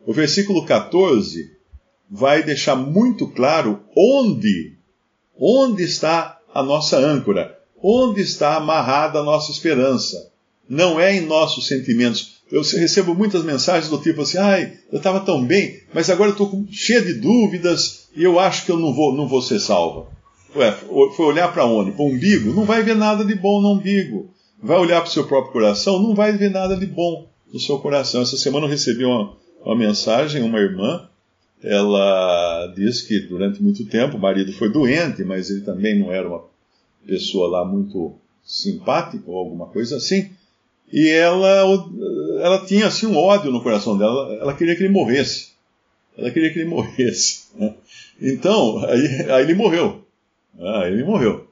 o 0.07 0.11
versículo 0.11 0.65
14 0.65 1.55
vai 2.09 2.41
deixar 2.41 2.75
muito 2.75 3.27
claro 3.27 3.83
onde, 3.95 4.73
onde 5.38 5.83
está 5.83 6.39
a 6.51 6.63
nossa 6.63 6.97
âncora, 6.97 7.61
onde 7.81 8.21
está 8.21 8.55
amarrada 8.55 9.19
a 9.19 9.23
nossa 9.23 9.51
esperança. 9.51 10.31
Não 10.69 11.00
é 11.00 11.15
em 11.15 11.25
nossos 11.25 11.67
sentimentos. 11.67 12.41
Eu 12.51 12.61
recebo 12.61 13.15
muitas 13.15 13.43
mensagens 13.43 13.89
do 13.89 13.97
tipo 13.97 14.21
assim, 14.21 14.38
ai, 14.38 14.73
eu 14.91 14.97
estava 14.97 15.21
tão 15.21 15.43
bem, 15.43 15.81
mas 15.93 16.09
agora 16.09 16.29
eu 16.29 16.33
estou 16.33 16.65
cheio 16.69 17.05
de 17.05 17.13
dúvidas 17.13 18.09
e 18.15 18.23
eu 18.23 18.39
acho 18.39 18.65
que 18.65 18.71
eu 18.71 18.77
não 18.77 18.93
vou, 18.93 19.15
não 19.15 19.27
vou 19.27 19.41
ser 19.41 19.59
salva. 19.59 20.07
Ué, 20.55 20.71
foi 21.15 21.25
olhar 21.25 21.53
para 21.53 21.65
onde? 21.65 21.91
Para 21.91 22.03
o 22.03 22.09
umbigo? 22.09 22.53
Não 22.53 22.65
vai 22.65 22.83
ver 22.83 22.95
nada 22.95 23.23
de 23.23 23.35
bom 23.35 23.61
no 23.61 23.73
umbigo. 23.73 24.29
Vai 24.61 24.77
olhar 24.77 25.00
para 25.01 25.09
o 25.09 25.11
seu 25.11 25.25
próprio 25.25 25.53
coração? 25.53 26.01
Não 26.01 26.13
vai 26.13 26.33
ver 26.33 26.51
nada 26.51 26.75
de 26.75 26.85
bom 26.85 27.25
no 27.51 27.59
seu 27.59 27.79
coração. 27.79 28.21
Essa 28.21 28.38
semana 28.38 28.65
eu 28.65 28.69
recebi 28.69 29.05
uma, 29.05 29.33
uma 29.63 29.75
mensagem, 29.75 30.43
uma 30.43 30.59
irmã, 30.59 31.07
ela 31.63 32.73
diz 32.75 33.01
que 33.01 33.19
durante 33.19 33.61
muito 33.61 33.85
tempo 33.85 34.17
o 34.17 34.19
marido 34.19 34.51
foi 34.53 34.69
doente, 34.69 35.23
mas 35.23 35.50
ele 35.50 35.61
também 35.61 35.97
não 35.97 36.11
era 36.11 36.27
uma 36.27 36.50
pessoa 37.05 37.50
lá 37.50 37.65
muito 37.65 38.15
simpática 38.43 39.24
ou 39.27 39.38
alguma 39.38 39.67
coisa 39.67 39.98
assim. 39.98 40.29
E 40.91 41.08
ela, 41.08 41.63
ela 42.41 42.65
tinha 42.65 42.88
assim 42.88 43.05
um 43.05 43.15
ódio 43.15 43.51
no 43.51 43.63
coração 43.63 43.98
dela, 43.98 44.38
ela 44.41 44.53
queria 44.53 44.75
que 44.75 44.84
ele 44.84 44.93
morresse. 44.93 45.51
Ela 46.17 46.31
queria 46.31 46.51
que 46.51 46.60
ele 46.60 46.70
morresse. 46.70 47.43
Né? 47.55 47.74
Então, 48.22 48.84
aí, 48.86 49.31
aí 49.31 49.43
ele 49.43 49.53
morreu. 49.53 50.03
Ah, 50.60 50.84
ele 50.88 51.03
morreu. 51.03 51.48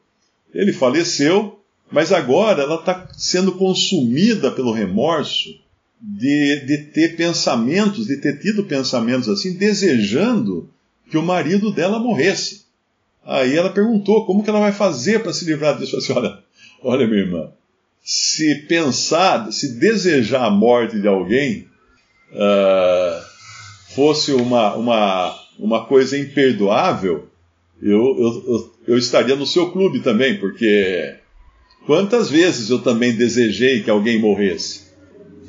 Ele 0.54 0.74
faleceu, 0.74 1.60
mas 1.90 2.12
agora 2.12 2.64
ela 2.64 2.76
está 2.76 3.08
sendo 3.18 3.54
consumida 3.54 4.52
pelo 4.52 4.74
remorso 4.74 5.50
de, 6.02 6.66
de 6.66 6.78
ter 6.92 7.16
pensamentos, 7.16 8.08
de 8.08 8.18
ter 8.18 8.40
tido 8.40 8.66
pensamentos 8.66 9.30
assim, 9.30 9.54
desejando 9.54 10.70
que 11.10 11.18
o 11.18 11.24
marido 11.24 11.72
dela 11.72 12.00
morresse. 12.00 12.66
Aí 13.30 13.56
ela 13.56 13.70
perguntou 13.70 14.26
como 14.26 14.44
que 14.44 14.50
ela 14.50 14.60
vai 14.60 14.72
fazer 14.72 15.22
para 15.22 15.32
se 15.32 15.46
livrar 15.46 15.78
disso. 15.78 15.96
Disse, 15.98 16.12
olha, 16.12 16.40
olha, 16.82 17.08
minha 17.08 17.22
irmã, 17.22 17.52
se 18.04 18.56
pensar, 18.68 19.52
se 19.52 19.80
desejar 19.80 20.46
a 20.46 20.50
morte 20.50 21.00
de 21.00 21.08
alguém 21.08 21.68
uh, 22.32 23.24
fosse 23.94 24.32
uma, 24.32 24.74
uma, 24.74 25.40
uma 25.60 25.86
coisa 25.86 26.18
imperdoável, 26.18 27.30
eu, 27.80 28.18
eu, 28.18 28.44
eu, 28.48 28.74
eu 28.88 28.98
estaria 28.98 29.36
no 29.36 29.46
seu 29.46 29.70
clube 29.72 30.00
também, 30.00 30.40
porque 30.40 31.16
quantas 31.86 32.32
vezes 32.32 32.72
eu 32.72 32.80
também 32.80 33.16
desejei 33.16 33.84
que 33.84 33.92
alguém 33.92 34.20
morresse? 34.20 34.90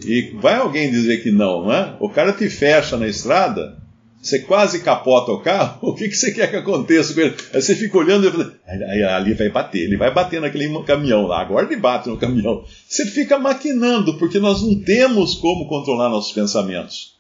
E 0.04 0.34
vai 0.38 0.56
alguém 0.56 0.90
dizer 0.90 1.22
que 1.22 1.30
não, 1.30 1.62
não 1.62 1.72
é? 1.72 1.96
O 1.98 2.10
cara 2.10 2.34
te 2.34 2.50
fecha 2.50 2.98
na 2.98 3.08
estrada, 3.08 3.79
você 4.20 4.40
quase 4.40 4.80
capota 4.80 5.32
o 5.32 5.40
carro, 5.40 5.78
o 5.88 5.94
que, 5.94 6.08
que 6.08 6.16
você 6.16 6.32
quer 6.32 6.50
que 6.50 6.56
aconteça 6.56 7.14
com 7.14 7.20
ele? 7.20 7.36
Aí 7.54 7.62
você 7.62 7.74
fica 7.74 7.98
olhando 7.98 8.28
e 8.28 8.30
fala, 8.30 9.16
ali 9.16 9.34
vai 9.34 9.48
bater, 9.48 9.82
ele 9.82 9.96
vai 9.96 10.12
bater 10.12 10.40
naquele 10.40 10.82
caminhão 10.84 11.26
lá, 11.26 11.40
agora 11.40 11.66
ele 11.66 11.80
bate 11.80 12.08
no 12.08 12.18
caminhão. 12.18 12.64
Você 12.88 13.06
fica 13.06 13.38
maquinando, 13.38 14.18
porque 14.18 14.38
nós 14.38 14.62
não 14.62 14.74
temos 14.80 15.34
como 15.34 15.68
controlar 15.68 16.08
nossos 16.08 16.32
pensamentos. 16.32 17.14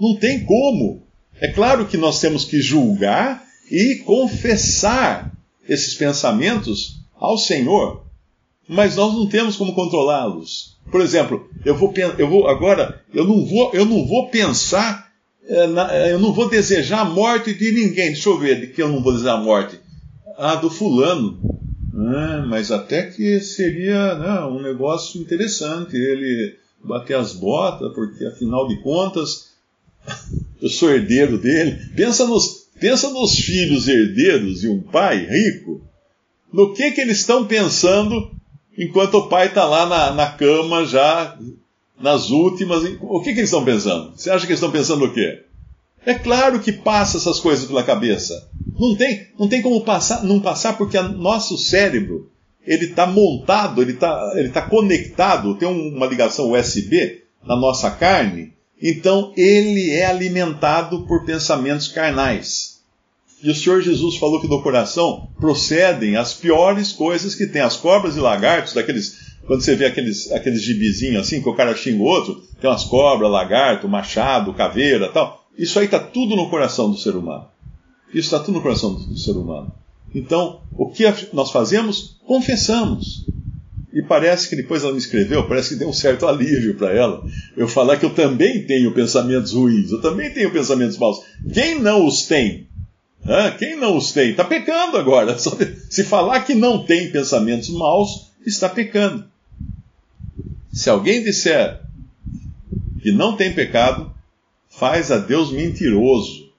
Não 0.00 0.16
tem 0.16 0.44
como. 0.44 1.02
É 1.40 1.48
claro 1.48 1.86
que 1.86 1.96
nós 1.96 2.20
temos 2.20 2.44
que 2.44 2.60
julgar 2.60 3.44
e 3.70 3.96
confessar 3.96 5.32
esses 5.68 5.94
pensamentos 5.94 7.00
ao 7.14 7.36
Senhor, 7.36 8.04
mas 8.68 8.96
nós 8.96 9.12
não 9.14 9.26
temos 9.26 9.56
como 9.56 9.74
controlá-los. 9.74 10.76
Por 10.90 11.00
exemplo, 11.00 11.48
eu 11.64 11.76
vou, 11.76 11.92
eu 12.18 12.28
vou 12.28 12.48
agora, 12.48 13.02
eu 13.12 13.24
não 13.26 13.44
vou, 13.44 13.72
eu 13.74 13.84
não 13.84 14.06
vou 14.06 14.28
pensar, 14.28 15.05
eu 15.48 16.18
não 16.18 16.32
vou 16.32 16.48
desejar 16.48 17.00
a 17.00 17.04
morte 17.04 17.54
de 17.54 17.72
ninguém. 17.72 18.12
Deixa 18.12 18.28
eu 18.28 18.38
ver 18.38 18.60
de 18.60 18.66
que 18.68 18.82
eu 18.82 18.88
não 18.88 19.02
vou 19.02 19.12
desejar 19.12 19.34
a 19.34 19.40
morte. 19.40 19.78
Ah, 20.36 20.56
do 20.56 20.68
fulano. 20.68 21.38
Ah, 21.94 22.44
mas 22.46 22.70
até 22.70 23.04
que 23.10 23.40
seria 23.40 24.14
né, 24.16 24.40
um 24.44 24.60
negócio 24.60 25.20
interessante 25.20 25.96
ele 25.96 26.56
bater 26.84 27.16
as 27.16 27.32
botas, 27.32 27.92
porque 27.94 28.24
afinal 28.24 28.68
de 28.68 28.80
contas 28.82 29.52
eu 30.60 30.68
sou 30.68 30.90
herdeiro 30.90 31.38
dele. 31.38 31.78
Pensa 31.96 32.26
nos, 32.26 32.68
pensa 32.78 33.10
nos 33.10 33.38
filhos 33.38 33.88
herdeiros 33.88 34.60
de 34.60 34.68
um 34.68 34.80
pai 34.80 35.26
rico. 35.26 35.80
No 36.52 36.74
que 36.74 36.90
que 36.92 37.00
eles 37.00 37.18
estão 37.18 37.46
pensando 37.46 38.30
enquanto 38.76 39.14
o 39.14 39.28
pai 39.28 39.46
está 39.46 39.64
lá 39.64 39.86
na, 39.86 40.12
na, 40.12 40.30
cama 40.32 40.84
já 40.84 41.36
nas 42.00 42.30
últimas. 42.30 42.84
O 43.00 43.20
que, 43.20 43.32
que 43.32 43.40
eles 43.40 43.50
estão 43.50 43.64
pensando? 43.64 44.12
Você 44.16 44.30
acha 44.30 44.46
que 44.46 44.52
eles 44.52 44.60
estão 44.60 44.70
pensando 44.70 45.04
o 45.04 45.12
quê? 45.12 45.42
É 46.04 46.14
claro 46.14 46.60
que 46.60 46.70
passa 46.70 47.16
essas 47.16 47.40
coisas 47.40 47.66
pela 47.66 47.82
cabeça. 47.82 48.48
Não 48.78 48.94
tem, 48.94 49.26
não 49.38 49.48
tem 49.48 49.60
como 49.60 49.80
passar, 49.80 50.22
não 50.22 50.38
passar 50.38 50.76
porque 50.76 50.96
o 50.96 51.08
nosso 51.08 51.58
cérebro 51.58 52.30
ele 52.64 52.86
está 52.86 53.06
montado, 53.06 53.80
ele 53.80 53.92
está 53.92 54.32
ele 54.34 54.48
tá 54.50 54.62
conectado, 54.62 55.54
tem 55.56 55.68
uma 55.68 56.06
ligação 56.06 56.52
USB 56.52 57.22
na 57.44 57.56
nossa 57.56 57.90
carne, 57.90 58.52
então 58.80 59.32
ele 59.36 59.90
é 59.90 60.06
alimentado 60.06 61.06
por 61.06 61.24
pensamentos 61.24 61.88
carnais. 61.88 62.76
E 63.42 63.50
o 63.50 63.54
Senhor 63.54 63.80
Jesus 63.80 64.16
falou 64.16 64.40
que 64.40 64.48
do 64.48 64.62
coração 64.62 65.28
procedem 65.38 66.16
as 66.16 66.34
piores 66.34 66.92
coisas 66.92 67.34
que 67.34 67.46
tem, 67.46 67.62
as 67.62 67.76
cobras 67.76 68.16
e 68.16 68.20
lagartos, 68.20 68.74
daqueles 68.74 69.25
quando 69.46 69.62
você 69.62 69.76
vê 69.76 69.86
aqueles, 69.86 70.30
aqueles 70.32 70.62
gibizinhos 70.62 71.22
assim, 71.22 71.40
que 71.40 71.48
o 71.48 71.54
cara 71.54 71.74
xinga 71.76 72.02
o 72.02 72.06
outro, 72.06 72.42
tem 72.60 72.68
umas 72.68 72.84
cobras, 72.84 73.30
lagarto, 73.30 73.88
machado, 73.88 74.52
caveira 74.52 75.08
tal. 75.08 75.46
Isso 75.56 75.78
aí 75.78 75.86
está 75.86 75.98
tudo 75.98 76.36
no 76.36 76.50
coração 76.50 76.90
do 76.90 76.98
ser 76.98 77.14
humano. 77.14 77.46
Isso 78.08 78.26
está 78.34 78.38
tudo 78.38 78.56
no 78.56 78.62
coração 78.62 78.94
do, 78.94 79.00
do 79.04 79.18
ser 79.18 79.32
humano. 79.32 79.72
Então, 80.14 80.60
o 80.76 80.88
que 80.90 81.04
nós 81.32 81.50
fazemos? 81.50 82.16
Confessamos. 82.26 83.24
E 83.92 84.02
parece 84.02 84.48
que 84.48 84.56
depois 84.56 84.82
ela 84.82 84.92
me 84.92 84.98
escreveu, 84.98 85.48
parece 85.48 85.70
que 85.70 85.76
deu 85.76 85.88
um 85.88 85.92
certo 85.92 86.26
alívio 86.28 86.74
para 86.76 86.92
ela. 86.92 87.24
Eu 87.56 87.68
falar 87.68 87.96
que 87.96 88.04
eu 88.04 88.10
também 88.10 88.66
tenho 88.66 88.92
pensamentos 88.92 89.52
ruins, 89.52 89.90
eu 89.90 90.00
também 90.00 90.30
tenho 90.30 90.50
pensamentos 90.50 90.98
maus. 90.98 91.20
Quem 91.52 91.80
não 91.80 92.06
os 92.06 92.26
tem? 92.26 92.66
Quem 93.58 93.76
não 93.76 93.96
os 93.96 94.12
tem? 94.12 94.30
Está 94.30 94.44
pecando 94.44 94.96
agora. 94.96 95.36
Se 95.90 96.04
falar 96.04 96.40
que 96.40 96.54
não 96.54 96.84
tem 96.84 97.10
pensamentos 97.10 97.70
maus, 97.70 98.26
está 98.46 98.68
pecando. 98.68 99.24
Se 100.76 100.90
alguém 100.90 101.24
disser 101.24 101.80
que 103.00 103.10
não 103.10 103.34
tem 103.34 103.50
pecado, 103.54 104.14
faz 104.68 105.10
a 105.10 105.16
Deus 105.16 105.50
mentiroso. 105.50 106.52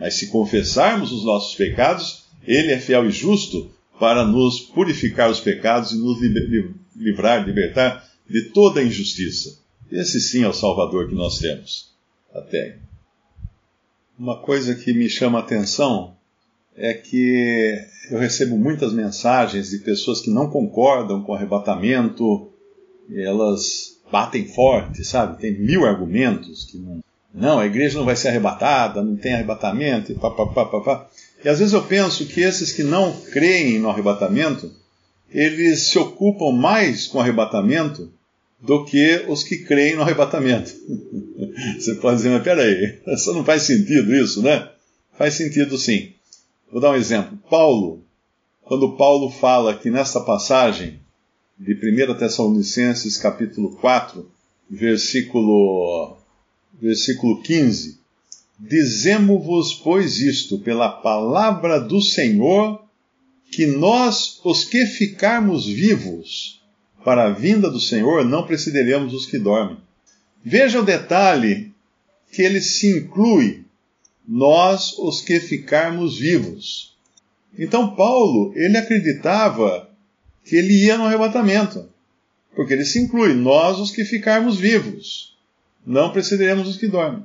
Mas 0.00 0.14
se 0.14 0.26
confessarmos 0.26 1.12
os 1.12 1.24
nossos 1.24 1.54
pecados, 1.54 2.24
Ele 2.44 2.72
é 2.72 2.80
fiel 2.80 3.06
e 3.06 3.12
justo 3.12 3.70
para 4.00 4.24
nos 4.24 4.58
purificar 4.58 5.30
os 5.30 5.38
pecados 5.38 5.92
e 5.92 5.98
nos 5.98 6.18
livrar, 6.96 7.46
libertar 7.46 8.04
de 8.28 8.50
toda 8.50 8.82
injustiça. 8.82 9.56
Esse 9.88 10.20
sim 10.20 10.42
é 10.42 10.48
o 10.48 10.52
Salvador 10.52 11.08
que 11.08 11.14
nós 11.14 11.38
temos. 11.38 11.92
Até. 12.34 12.78
Uma 14.18 14.42
coisa 14.42 14.74
que 14.74 14.92
me 14.92 15.08
chama 15.08 15.38
a 15.38 15.42
atenção 15.42 16.16
é 16.76 16.92
que 16.92 17.78
eu 18.10 18.18
recebo 18.18 18.58
muitas 18.58 18.92
mensagens 18.92 19.70
de 19.70 19.78
pessoas 19.78 20.20
que 20.20 20.30
não 20.30 20.50
concordam 20.50 21.22
com 21.22 21.30
o 21.30 21.34
arrebatamento, 21.36 22.50
elas 23.14 23.96
batem 24.10 24.46
forte, 24.46 25.04
sabe? 25.04 25.40
Tem 25.40 25.58
mil 25.58 25.84
argumentos 25.84 26.64
que 26.64 26.78
não. 26.78 27.04
Não, 27.34 27.58
a 27.58 27.66
igreja 27.66 27.98
não 27.98 28.06
vai 28.06 28.16
ser 28.16 28.28
arrebatada, 28.28 29.02
não 29.02 29.14
tem 29.14 29.34
arrebatamento, 29.34 30.10
e 30.10 30.14
pá, 30.14 30.30
pá, 30.30 30.46
pá, 30.46 30.64
pá, 30.64 30.80
pá. 30.80 31.06
E 31.44 31.48
às 31.48 31.58
vezes 31.58 31.74
eu 31.74 31.82
penso 31.82 32.24
que 32.24 32.40
esses 32.40 32.72
que 32.72 32.82
não 32.82 33.12
creem 33.30 33.78
no 33.78 33.90
arrebatamento, 33.90 34.72
eles 35.30 35.88
se 35.88 35.98
ocupam 35.98 36.50
mais 36.50 37.06
com 37.06 37.18
o 37.18 37.20
arrebatamento 37.20 38.10
do 38.58 38.86
que 38.86 39.24
os 39.28 39.44
que 39.44 39.58
creem 39.58 39.96
no 39.96 40.02
arrebatamento. 40.02 40.72
Você 41.78 41.96
pode 41.96 42.16
dizer, 42.16 42.30
mas 42.30 42.42
peraí, 42.42 42.98
isso 43.06 43.34
não 43.34 43.44
faz 43.44 43.62
sentido 43.62 44.14
isso, 44.14 44.42
né? 44.42 44.70
Faz 45.18 45.34
sentido 45.34 45.76
sim. 45.76 46.12
Vou 46.72 46.80
dar 46.80 46.92
um 46.92 46.96
exemplo. 46.96 47.38
Paulo, 47.50 48.02
quando 48.62 48.96
Paulo 48.96 49.30
fala 49.30 49.74
que 49.74 49.90
nesta 49.90 50.20
passagem 50.20 51.00
de 51.58 51.72
1 51.72 52.18
Tessalonicenses 52.18 53.16
capítulo 53.16 53.76
4, 53.76 54.30
versículo, 54.68 56.16
versículo 56.80 57.42
15, 57.42 57.98
Dizemo-vos, 58.58 59.74
pois, 59.74 60.18
isto 60.18 60.58
pela 60.58 60.88
palavra 60.88 61.78
do 61.78 62.00
Senhor, 62.00 62.82
que 63.50 63.66
nós, 63.66 64.40
os 64.44 64.64
que 64.64 64.86
ficarmos 64.86 65.66
vivos 65.66 66.62
para 67.04 67.24
a 67.24 67.30
vinda 67.30 67.70
do 67.70 67.80
Senhor, 67.80 68.24
não 68.24 68.46
precederemos 68.46 69.12
os 69.12 69.26
que 69.26 69.38
dormem. 69.38 69.78
Veja 70.42 70.80
o 70.80 70.84
detalhe 70.84 71.72
que 72.32 72.42
ele 72.42 72.60
se 72.60 72.98
inclui, 72.98 73.64
nós, 74.26 74.96
os 74.98 75.20
que 75.20 75.38
ficarmos 75.38 76.18
vivos. 76.18 76.96
Então, 77.58 77.94
Paulo, 77.94 78.52
ele 78.56 78.76
acreditava 78.76 79.85
que 80.46 80.54
ele 80.54 80.84
ia 80.84 80.96
no 80.96 81.04
arrebatamento, 81.04 81.88
porque 82.54 82.72
ele 82.72 82.84
se 82.84 83.00
inclui, 83.00 83.34
nós, 83.34 83.80
os 83.80 83.90
que 83.90 84.04
ficarmos 84.04 84.56
vivos, 84.56 85.36
não 85.84 86.12
precederemos 86.12 86.68
os 86.68 86.76
que 86.76 86.86
dormem. 86.86 87.24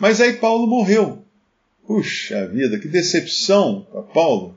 Mas 0.00 0.20
aí 0.20 0.34
Paulo 0.34 0.66
morreu. 0.66 1.24
Puxa 1.86 2.48
vida, 2.48 2.78
que 2.78 2.88
decepção 2.88 3.86
para 3.90 4.02
Paulo. 4.02 4.56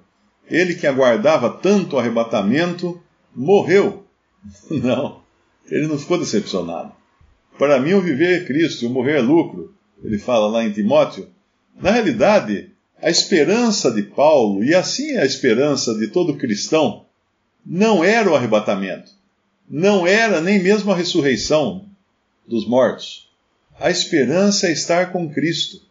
Ele 0.50 0.74
que 0.74 0.88
aguardava 0.88 1.50
tanto 1.50 1.98
arrebatamento, 1.98 3.02
morreu. 3.34 4.06
Não, 4.70 5.22
ele 5.72 5.88
não 5.88 5.98
ficou 5.98 6.18
decepcionado. 6.18 6.92
Para 7.58 7.80
mim, 7.80 7.94
o 7.94 8.02
viver 8.02 8.42
é 8.42 8.46
Cristo 8.46 8.84
e 8.84 8.88
o 8.88 8.90
morrer 8.90 9.20
é 9.20 9.22
lucro. 9.22 9.74
Ele 10.04 10.18
fala 10.18 10.48
lá 10.48 10.66
em 10.66 10.72
Timóteo. 10.72 11.30
Na 11.80 11.92
realidade, 11.92 12.72
a 13.02 13.10
esperança 13.10 13.90
de 13.90 14.04
Paulo, 14.04 14.64
e 14.64 14.76
assim 14.76 15.12
é 15.12 15.22
a 15.22 15.26
esperança 15.26 15.96
de 15.96 16.08
todo 16.08 16.36
cristão, 16.36 17.03
não 17.65 18.04
era 18.04 18.30
o 18.30 18.36
arrebatamento. 18.36 19.12
Não 19.69 20.06
era 20.06 20.41
nem 20.41 20.62
mesmo 20.62 20.91
a 20.91 20.95
ressurreição 20.95 21.86
dos 22.47 22.67
mortos. 22.67 23.30
A 23.80 23.89
esperança 23.89 24.67
é 24.67 24.71
estar 24.71 25.12
com 25.12 25.30
Cristo. 25.30 25.82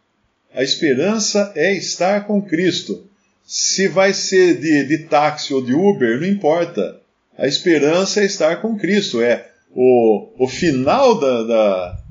A 0.53 0.63
esperança 0.63 1.51
é 1.55 1.73
estar 1.73 2.25
com 2.25 2.41
Cristo. 2.41 3.05
Se 3.45 3.87
vai 3.87 4.13
ser 4.13 4.59
de, 4.59 4.85
de 4.85 4.97
táxi 4.99 5.53
ou 5.53 5.63
de 5.63 5.73
Uber, 5.73 6.19
não 6.19 6.27
importa. 6.27 6.99
A 7.37 7.47
esperança 7.47 8.21
é 8.21 8.25
estar 8.25 8.61
com 8.61 8.77
Cristo. 8.77 9.21
É 9.21 9.49
o, 9.75 10.27
o 10.37 10.47
final 10.47 11.19
da, 11.19 11.43
da 11.43 12.03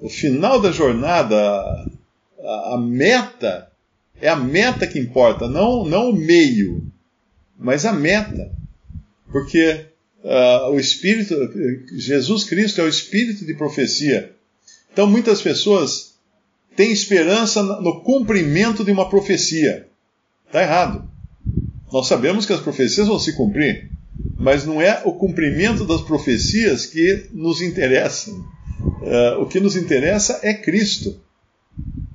o 0.00 0.08
final 0.08 0.60
da 0.60 0.72
jornada, 0.72 1.36
a, 1.36 2.74
a, 2.74 2.78
meta 2.78 3.70
é 4.20 4.28
a 4.28 4.36
meta 4.36 4.86
que 4.86 4.98
importa, 4.98 5.46
não, 5.46 5.84
não 5.84 6.10
o 6.10 6.16
meio, 6.16 6.86
mas 7.58 7.84
a 7.84 7.92
meta. 7.92 8.50
Porque 9.30 9.86
uh, 10.24 10.70
o 10.70 10.80
Espírito, 10.80 11.34
Jesus 11.96 12.44
Cristo 12.44 12.80
é 12.80 12.84
o 12.84 12.88
Espírito 12.88 13.44
de 13.44 13.54
profecia. 13.54 14.32
Então 14.92 15.06
muitas 15.06 15.40
pessoas 15.40 16.14
têm 16.76 16.92
esperança 16.92 17.62
no 17.62 18.02
cumprimento 18.02 18.84
de 18.84 18.90
uma 18.90 19.08
profecia. 19.08 19.86
Está 20.46 20.62
errado. 20.62 21.08
Nós 21.92 22.06
sabemos 22.06 22.46
que 22.46 22.52
as 22.52 22.60
profecias 22.60 23.08
vão 23.08 23.18
se 23.18 23.32
cumprir, 23.34 23.90
mas 24.36 24.64
não 24.64 24.80
é 24.80 25.02
o 25.04 25.12
cumprimento 25.12 25.84
das 25.84 26.00
profecias 26.00 26.86
que 26.86 27.26
nos 27.32 27.60
interessa. 27.60 28.30
Uh, 28.30 29.40
o 29.40 29.46
que 29.46 29.60
nos 29.60 29.76
interessa 29.76 30.40
é 30.42 30.54
Cristo. 30.54 31.20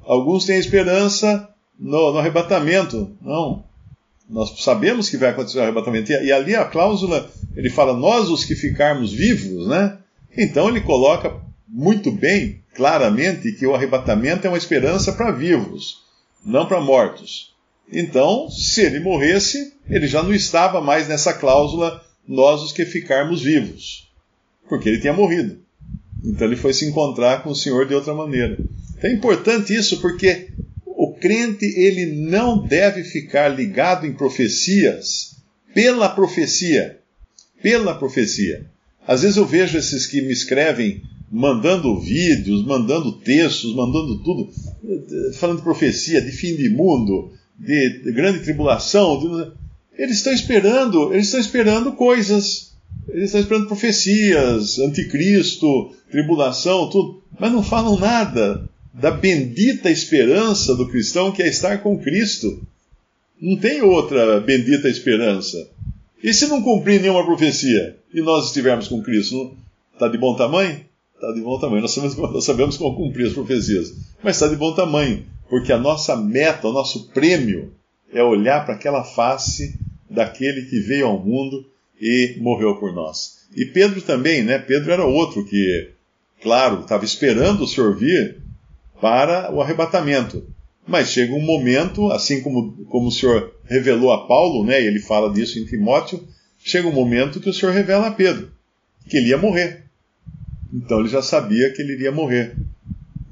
Alguns 0.03 0.45
têm 0.45 0.57
esperança 0.57 1.49
no, 1.79 2.13
no, 2.13 2.19
arrebatamento. 2.19 3.15
Não. 3.21 3.63
Nós 4.29 4.63
sabemos 4.63 5.09
que 5.09 5.17
vai 5.17 5.29
acontecer 5.29 5.59
o 5.59 5.63
arrebatamento. 5.63 6.11
E, 6.11 6.25
e 6.25 6.31
ali 6.31 6.55
a 6.55 6.65
cláusula, 6.65 7.29
ele 7.55 7.69
fala, 7.69 7.93
nós 7.93 8.29
os 8.29 8.43
que 8.43 8.55
ficarmos 8.55 9.13
vivos, 9.13 9.67
né? 9.67 9.97
Então 10.35 10.67
ele 10.67 10.81
coloca 10.81 11.33
muito 11.67 12.11
bem 12.11 12.61
claramente 12.73 13.51
que 13.53 13.65
o 13.65 13.73
arrebatamento 13.73 14.45
é 14.45 14.49
uma 14.49 14.57
esperança 14.57 15.13
para 15.13 15.31
vivos, 15.31 16.01
não 16.45 16.65
para 16.65 16.81
mortos. 16.81 17.53
Então, 17.91 18.49
se 18.49 18.81
ele 18.81 18.99
morresse, 18.99 19.73
ele 19.89 20.07
já 20.07 20.21
não 20.21 20.33
estava 20.33 20.81
mais 20.81 21.07
nessa 21.07 21.33
cláusula, 21.33 22.03
nós 22.27 22.61
os 22.61 22.71
que 22.71 22.85
ficarmos 22.85 23.41
vivos, 23.41 24.11
porque 24.67 24.89
ele 24.89 24.99
tinha 24.99 25.13
morrido. 25.13 25.59
Então 26.23 26.47
ele 26.47 26.55
foi 26.55 26.73
se 26.73 26.85
encontrar 26.85 27.43
com 27.43 27.51
o 27.51 27.55
Senhor 27.55 27.87
de 27.87 27.93
outra 27.93 28.13
maneira. 28.13 28.57
Então, 28.97 29.09
é 29.09 29.13
importante 29.13 29.75
isso 29.75 30.01
porque 30.01 30.49
crente 31.25 31.65
ele 31.65 32.05
não 32.05 32.61
deve 32.61 33.03
ficar 33.03 33.47
ligado 33.47 34.05
em 34.05 34.13
profecias 34.13 35.37
pela 35.73 36.07
profecia, 36.07 36.99
pela 37.63 37.95
profecia. 37.95 38.67
Às 39.07 39.23
vezes 39.23 39.35
eu 39.35 39.45
vejo 39.45 39.75
esses 39.75 40.05
que 40.05 40.21
me 40.21 40.31
escrevem 40.31 41.01
mandando 41.31 41.99
vídeos, 41.99 42.63
mandando 42.63 43.13
textos, 43.13 43.73
mandando 43.73 44.19
tudo, 44.19 44.51
falando 45.33 45.57
de 45.57 45.63
profecia, 45.63 46.21
de 46.21 46.31
fim 46.31 46.55
de 46.55 46.69
mundo, 46.69 47.31
de, 47.59 48.03
de 48.03 48.11
grande 48.11 48.41
tribulação. 48.41 49.19
De... 49.19 49.51
Eles 49.97 50.17
estão 50.17 50.31
esperando, 50.31 51.11
eles 51.11 51.25
estão 51.25 51.39
esperando 51.39 51.93
coisas. 51.93 52.75
Eles 53.09 53.25
estão 53.25 53.41
esperando 53.41 53.67
profecias, 53.67 54.77
anticristo, 54.77 55.91
tribulação, 56.11 56.87
tudo, 56.87 57.23
mas 57.39 57.51
não 57.51 57.63
falam 57.63 57.97
nada 57.97 58.69
da 58.99 59.11
bendita 59.11 59.91
esperança 59.91 60.73
do 60.73 60.87
cristão 60.87 61.31
que 61.31 61.43
é 61.43 61.47
estar 61.49 61.79
com 61.79 61.99
Cristo. 61.99 62.65
Não 63.41 63.57
tem 63.57 63.81
outra 63.81 64.39
bendita 64.39 64.87
esperança. 64.87 65.69
E 66.23 66.33
se 66.33 66.47
não 66.47 66.61
cumprir 66.61 67.01
nenhuma 67.01 67.25
profecia 67.25 67.97
e 68.13 68.21
nós 68.21 68.47
estivermos 68.47 68.87
com 68.87 69.03
Cristo, 69.03 69.55
está 69.93 70.07
de 70.07 70.17
bom 70.17 70.35
tamanho? 70.35 70.79
Está 71.13 71.31
de 71.33 71.41
bom 71.41 71.59
tamanho. 71.59 71.81
Nós 71.81 71.91
sabemos, 71.91 72.15
nós 72.15 72.45
sabemos 72.45 72.77
como 72.77 72.95
cumprir 72.95 73.27
as 73.27 73.33
profecias. 73.33 73.93
Mas 74.23 74.37
está 74.37 74.47
de 74.47 74.55
bom 74.55 74.73
tamanho, 74.73 75.25
porque 75.49 75.73
a 75.73 75.77
nossa 75.77 76.15
meta, 76.15 76.69
o 76.69 76.73
nosso 76.73 77.09
prêmio 77.09 77.73
é 78.13 78.23
olhar 78.23 78.65
para 78.65 78.75
aquela 78.75 79.03
face 79.03 79.77
daquele 80.09 80.63
que 80.63 80.79
veio 80.79 81.07
ao 81.07 81.19
mundo 81.19 81.65
e 81.99 82.37
morreu 82.39 82.77
por 82.77 82.93
nós. 82.93 83.45
E 83.53 83.65
Pedro 83.65 84.01
também, 84.01 84.41
né? 84.41 84.57
Pedro 84.57 84.91
era 84.91 85.05
outro 85.05 85.45
que, 85.45 85.89
claro, 86.41 86.81
estava 86.81 87.03
esperando 87.03 87.63
o 87.63 87.67
Senhor 87.67 87.93
vir 87.95 88.44
para 89.01 89.53
o 89.53 89.61
arrebatamento. 89.61 90.47
Mas 90.87 91.09
chega 91.09 91.33
um 91.33 91.41
momento, 91.41 92.11
assim 92.11 92.41
como, 92.41 92.73
como 92.85 93.07
o 93.07 93.11
Senhor 93.11 93.55
revelou 93.63 94.11
a 94.11 94.27
Paulo, 94.27 94.63
né? 94.63 94.81
Ele 94.83 94.99
fala 94.99 95.33
disso 95.33 95.57
em 95.57 95.65
Timóteo, 95.65 96.23
chega 96.59 96.87
um 96.87 96.93
momento 96.93 97.39
que 97.39 97.49
o 97.49 97.53
Senhor 97.53 97.71
revela 97.73 98.07
a 98.07 98.11
Pedro 98.11 98.55
que 99.07 99.17
ele 99.17 99.29
ia 99.29 99.37
morrer. 99.37 99.83
Então 100.73 100.99
ele 100.99 101.09
já 101.09 101.21
sabia 101.21 101.71
que 101.71 101.81
ele 101.81 101.93
iria 101.93 102.11
morrer. 102.11 102.55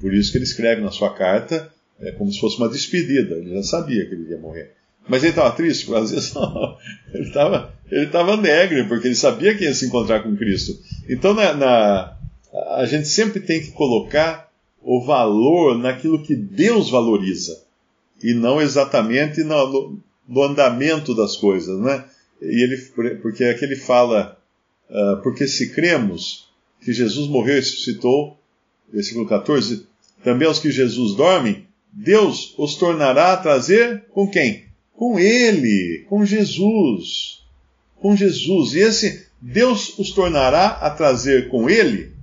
Por 0.00 0.14
isso 0.14 0.30
que 0.30 0.38
ele 0.38 0.44
escreve 0.44 0.80
na 0.80 0.90
sua 0.90 1.12
carta 1.14 1.70
é 2.00 2.12
como 2.12 2.32
se 2.32 2.40
fosse 2.40 2.56
uma 2.58 2.68
despedida. 2.68 3.36
Ele 3.36 3.54
já 3.54 3.62
sabia 3.62 4.06
que 4.06 4.14
ele 4.14 4.30
ia 4.30 4.38
morrer. 4.38 4.72
Mas 5.06 5.22
ele 5.22 5.30
estava 5.30 5.54
triste? 5.54 5.92
Às 5.94 6.10
vezes 6.10 6.32
não. 6.34 6.76
Ele 7.12 7.24
estava 7.24 7.74
ele 7.90 8.06
tava 8.06 8.32
alegre, 8.32 8.84
porque 8.84 9.08
ele 9.08 9.14
sabia 9.14 9.54
que 9.54 9.64
ia 9.64 9.74
se 9.74 9.86
encontrar 9.86 10.22
com 10.22 10.36
Cristo. 10.36 10.78
Então 11.08 11.34
na, 11.34 11.54
na, 11.54 12.16
a 12.76 12.86
gente 12.86 13.08
sempre 13.08 13.40
tem 13.40 13.60
que 13.60 13.72
colocar 13.72 14.43
o 14.84 15.02
valor 15.02 15.78
naquilo 15.78 16.22
que 16.22 16.36
Deus 16.36 16.90
valoriza. 16.90 17.64
E 18.22 18.34
não 18.34 18.60
exatamente 18.60 19.42
no, 19.42 19.98
no, 20.28 20.42
andamento 20.42 21.14
das 21.14 21.36
coisas, 21.36 21.80
né? 21.80 22.04
E 22.40 22.62
ele, 22.62 22.76
porque 23.22 23.44
aqui 23.44 23.64
ele 23.64 23.76
fala, 23.76 24.38
uh, 24.90 25.22
porque 25.22 25.46
se 25.46 25.70
cremos 25.70 26.48
que 26.80 26.92
Jesus 26.92 27.28
morreu 27.28 27.54
e 27.54 27.60
ressuscitou, 27.60 28.38
versículo 28.92 29.26
14, 29.26 29.86
também 30.22 30.46
aos 30.46 30.58
que 30.58 30.70
Jesus 30.70 31.14
dormem, 31.14 31.66
Deus 31.92 32.54
os 32.58 32.74
tornará 32.76 33.32
a 33.32 33.36
trazer 33.36 34.04
com 34.12 34.28
quem? 34.28 34.64
Com 34.92 35.18
Ele, 35.18 36.04
com 36.08 36.24
Jesus. 36.24 37.42
Com 37.96 38.16
Jesus. 38.16 38.74
E 38.74 38.80
esse 38.80 39.26
Deus 39.40 39.98
os 39.98 40.12
tornará 40.12 40.66
a 40.66 40.90
trazer 40.90 41.48
com 41.48 41.68
Ele, 41.68 42.13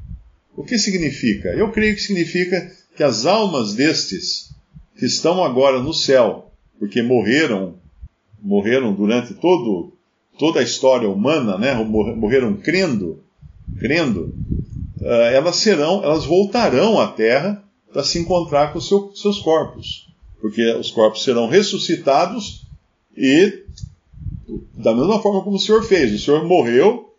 o 0.56 0.64
que 0.64 0.78
significa? 0.78 1.50
Eu 1.50 1.72
creio 1.72 1.96
que 1.96 2.02
significa 2.02 2.72
que 2.96 3.04
as 3.04 3.26
almas 3.26 3.74
destes 3.74 4.52
que 4.98 5.06
estão 5.06 5.44
agora 5.44 5.82
no 5.82 5.94
céu, 5.94 6.52
porque 6.78 7.02
morreram, 7.02 7.76
morreram 8.42 8.94
durante 8.94 9.34
todo, 9.34 9.94
toda 10.38 10.60
a 10.60 10.64
história 10.64 11.10
humana, 11.10 11.58
né? 11.58 11.74
morreram 11.74 12.56
crendo, 12.58 13.24
crendo, 13.80 14.34
uh, 15.00 15.06
elas 15.34 15.56
serão, 15.58 16.04
elas 16.04 16.26
voltarão 16.26 17.00
à 17.00 17.08
Terra 17.08 17.64
para 17.92 18.04
se 18.04 18.20
encontrar 18.20 18.74
com 18.74 18.82
seu, 18.82 19.12
seus 19.16 19.40
corpos. 19.40 20.08
Porque 20.40 20.64
os 20.74 20.92
corpos 20.92 21.24
serão 21.24 21.48
ressuscitados 21.48 22.66
e, 23.16 23.64
da 24.74 24.94
mesma 24.94 25.22
forma 25.22 25.44
como 25.44 25.56
o 25.56 25.60
Senhor 25.60 25.84
fez, 25.84 26.14
o 26.14 26.20
Senhor 26.20 26.44
morreu 26.46 27.11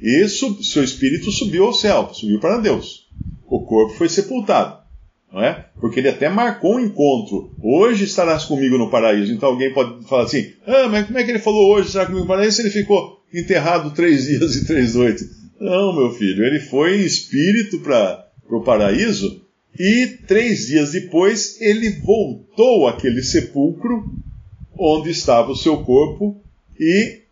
e 0.00 0.28
seu 0.28 0.84
espírito 0.84 1.30
subiu 1.30 1.66
ao 1.66 1.72
céu, 1.72 2.10
subiu 2.12 2.38
para 2.38 2.58
Deus. 2.58 3.06
O 3.46 3.60
corpo 3.60 3.94
foi 3.94 4.08
sepultado. 4.08 4.84
Não 5.32 5.42
é? 5.42 5.66
Porque 5.80 6.00
ele 6.00 6.08
até 6.08 6.28
marcou 6.28 6.76
um 6.76 6.80
encontro. 6.80 7.52
Hoje 7.62 8.04
estarás 8.04 8.44
comigo 8.44 8.78
no 8.78 8.90
paraíso. 8.90 9.32
Então 9.32 9.50
alguém 9.50 9.72
pode 9.72 10.04
falar 10.06 10.24
assim: 10.24 10.52
ah, 10.66 10.88
mas 10.88 11.06
como 11.06 11.18
é 11.18 11.24
que 11.24 11.30
ele 11.30 11.38
falou 11.38 11.74
hoje 11.74 11.88
estará 11.88 12.06
comigo 12.06 12.22
no 12.22 12.28
paraíso 12.28 12.56
se 12.56 12.62
ele 12.62 12.70
ficou 12.70 13.20
enterrado 13.32 13.90
três 13.92 14.26
dias 14.26 14.56
e 14.56 14.66
três 14.66 14.94
noites? 14.94 15.28
Não, 15.60 15.94
meu 15.94 16.12
filho, 16.12 16.44
ele 16.44 16.60
foi 16.60 17.00
em 17.00 17.04
espírito 17.04 17.78
para 17.80 18.26
o 18.48 18.62
paraíso 18.62 19.42
e 19.78 20.06
três 20.26 20.68
dias 20.68 20.92
depois 20.92 21.60
ele 21.60 21.90
voltou 22.00 22.86
àquele 22.86 23.22
sepulcro 23.22 24.04
onde 24.78 25.10
estava 25.10 25.50
o 25.50 25.56
seu 25.56 25.78
corpo 25.78 26.40
e 26.78 27.25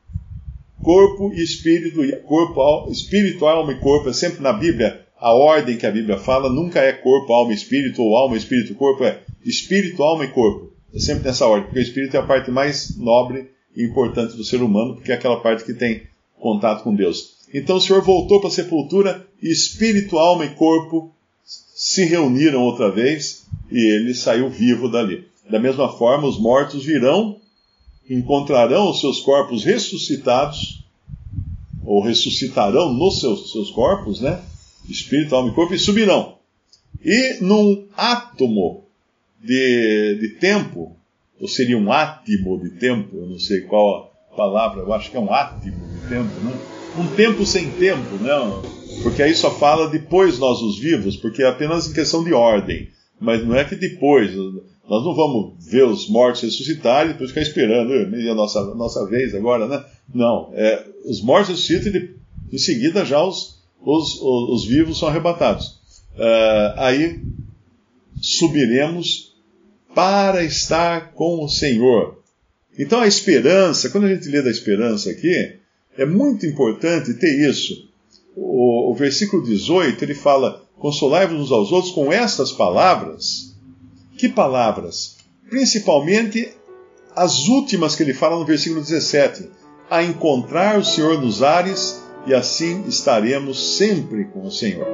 corpo 0.84 1.32
e 1.34 1.42
espírito, 1.42 2.00
corpo, 2.24 2.90
espírito, 2.92 3.46
alma 3.46 3.72
e 3.72 3.80
corpo, 3.80 4.10
é 4.10 4.12
sempre 4.12 4.42
na 4.42 4.52
Bíblia, 4.52 5.00
a 5.18 5.32
ordem 5.32 5.78
que 5.78 5.86
a 5.86 5.90
Bíblia 5.90 6.18
fala 6.18 6.50
nunca 6.50 6.80
é 6.80 6.92
corpo, 6.92 7.32
alma, 7.32 7.54
espírito, 7.54 8.02
ou 8.02 8.14
alma, 8.14 8.36
espírito, 8.36 8.74
corpo, 8.74 9.02
é 9.02 9.22
espírito, 9.44 10.02
alma 10.02 10.26
e 10.26 10.28
corpo. 10.28 10.70
É 10.94 10.98
sempre 10.98 11.24
nessa 11.24 11.46
ordem, 11.46 11.64
porque 11.64 11.80
o 11.80 11.82
espírito 11.82 12.16
é 12.16 12.20
a 12.20 12.26
parte 12.26 12.50
mais 12.50 12.96
nobre 12.98 13.50
e 13.74 13.82
importante 13.82 14.36
do 14.36 14.44
ser 14.44 14.62
humano, 14.62 14.94
porque 14.94 15.10
é 15.10 15.14
aquela 15.14 15.40
parte 15.40 15.64
que 15.64 15.72
tem 15.72 16.02
contato 16.38 16.84
com 16.84 16.94
Deus. 16.94 17.38
Então 17.52 17.76
o 17.76 17.80
Senhor 17.80 18.02
voltou 18.02 18.38
para 18.38 18.48
a 18.48 18.52
sepultura, 18.52 19.26
e 19.42 19.50
espírito, 19.50 20.18
alma 20.18 20.44
e 20.44 20.50
corpo 20.50 21.10
se 21.74 22.04
reuniram 22.04 22.62
outra 22.62 22.90
vez 22.90 23.46
e 23.70 23.78
ele 23.78 24.14
saiu 24.14 24.48
vivo 24.48 24.88
dali. 24.88 25.24
Da 25.50 25.58
mesma 25.58 25.88
forma, 25.88 26.28
os 26.28 26.38
mortos 26.38 26.84
virão, 26.84 27.40
encontrarão 28.08 28.90
os 28.90 29.00
seus 29.00 29.20
corpos 29.20 29.64
ressuscitados, 29.64 30.84
ou 31.84 32.02
ressuscitarão 32.02 32.92
nos 32.92 33.20
seus, 33.20 33.52
seus 33.52 33.70
corpos, 33.70 34.20
né? 34.20 34.40
Espírito, 34.88 35.34
alma 35.34 35.50
e 35.50 35.54
corpo, 35.54 35.74
e 35.74 35.78
subirão. 35.78 36.36
E 37.02 37.38
num 37.40 37.86
átomo 37.96 38.84
de, 39.42 40.18
de 40.20 40.28
tempo, 40.40 40.96
ou 41.40 41.48
seria 41.48 41.76
um 41.76 41.92
átimo 41.92 42.58
de 42.62 42.70
tempo, 42.70 43.16
eu 43.16 43.26
não 43.26 43.38
sei 43.38 43.62
qual 43.62 44.12
a 44.32 44.36
palavra, 44.36 44.80
eu 44.80 44.92
acho 44.92 45.10
que 45.10 45.16
é 45.16 45.20
um 45.20 45.32
átimo 45.32 45.86
de 45.88 46.08
tempo, 46.08 46.40
né? 46.40 46.58
Um 46.98 47.06
tempo 47.14 47.44
sem 47.44 47.70
tempo, 47.72 48.16
né? 48.20 48.32
Porque 49.02 49.22
aí 49.22 49.34
só 49.34 49.50
fala 49.50 49.88
depois 49.88 50.38
nós 50.38 50.62
os 50.62 50.78
vivos, 50.78 51.16
porque 51.16 51.42
é 51.42 51.48
apenas 51.48 51.88
em 51.88 51.92
questão 51.92 52.22
de 52.22 52.32
ordem. 52.32 52.88
Mas 53.20 53.44
não 53.44 53.54
é 53.54 53.64
que 53.64 53.74
depois, 53.74 54.32
nós 54.88 55.04
não 55.04 55.14
vamos 55.14 55.54
ver 55.64 55.84
os 55.84 56.08
mortos 56.08 56.42
ressuscitarem 56.42 57.10
e 57.10 57.12
depois 57.12 57.30
ficar 57.30 57.42
esperando, 57.42 57.92
é 57.92 58.28
a 58.28 58.34
nossa, 58.34 58.60
a 58.60 58.74
nossa 58.74 59.06
vez 59.06 59.34
agora, 59.34 59.66
né? 59.66 59.84
Não, 60.12 60.50
é, 60.54 60.84
os 61.04 61.22
mortos 61.22 61.50
ressuscitam 61.50 61.88
e 61.88 61.92
de, 61.92 62.14
em 62.52 62.58
seguida 62.58 63.04
já 63.04 63.22
os, 63.24 63.62
os, 63.80 64.20
os, 64.20 64.50
os 64.50 64.64
vivos 64.66 64.98
são 64.98 65.08
arrebatados. 65.08 65.80
Uh, 66.14 66.76
aí 66.76 67.22
subiremos 68.20 69.34
para 69.94 70.44
estar 70.44 71.12
com 71.12 71.44
o 71.44 71.48
Senhor. 71.48 72.22
Então 72.78 73.00
a 73.00 73.06
esperança, 73.06 73.90
quando 73.90 74.04
a 74.04 74.14
gente 74.14 74.28
lê 74.28 74.42
da 74.42 74.50
esperança 74.50 75.10
aqui, 75.10 75.56
é 75.96 76.04
muito 76.04 76.44
importante 76.44 77.14
ter 77.14 77.48
isso 77.48 77.88
o, 78.36 78.90
o 78.90 78.94
versículo 78.94 79.42
18, 79.42 80.02
ele 80.02 80.14
fala: 80.14 80.62
Consolai-vos 80.78 81.40
uns 81.40 81.52
aos 81.52 81.72
outros 81.72 81.92
com 81.92 82.12
estas 82.12 82.52
palavras. 82.52 83.53
Que 84.24 84.30
palavras? 84.30 85.18
Principalmente 85.50 86.56
as 87.14 87.46
últimas 87.46 87.94
que 87.94 88.02
ele 88.02 88.14
fala 88.14 88.38
no 88.38 88.46
versículo 88.46 88.80
17: 88.80 89.50
A 89.90 90.02
encontrar 90.02 90.78
o 90.78 90.82
Senhor 90.82 91.20
nos 91.20 91.42
ares, 91.42 92.02
e 92.26 92.32
assim 92.32 92.84
estaremos 92.88 93.76
sempre 93.76 94.24
com 94.24 94.46
o 94.46 94.50
Senhor. 94.50 94.86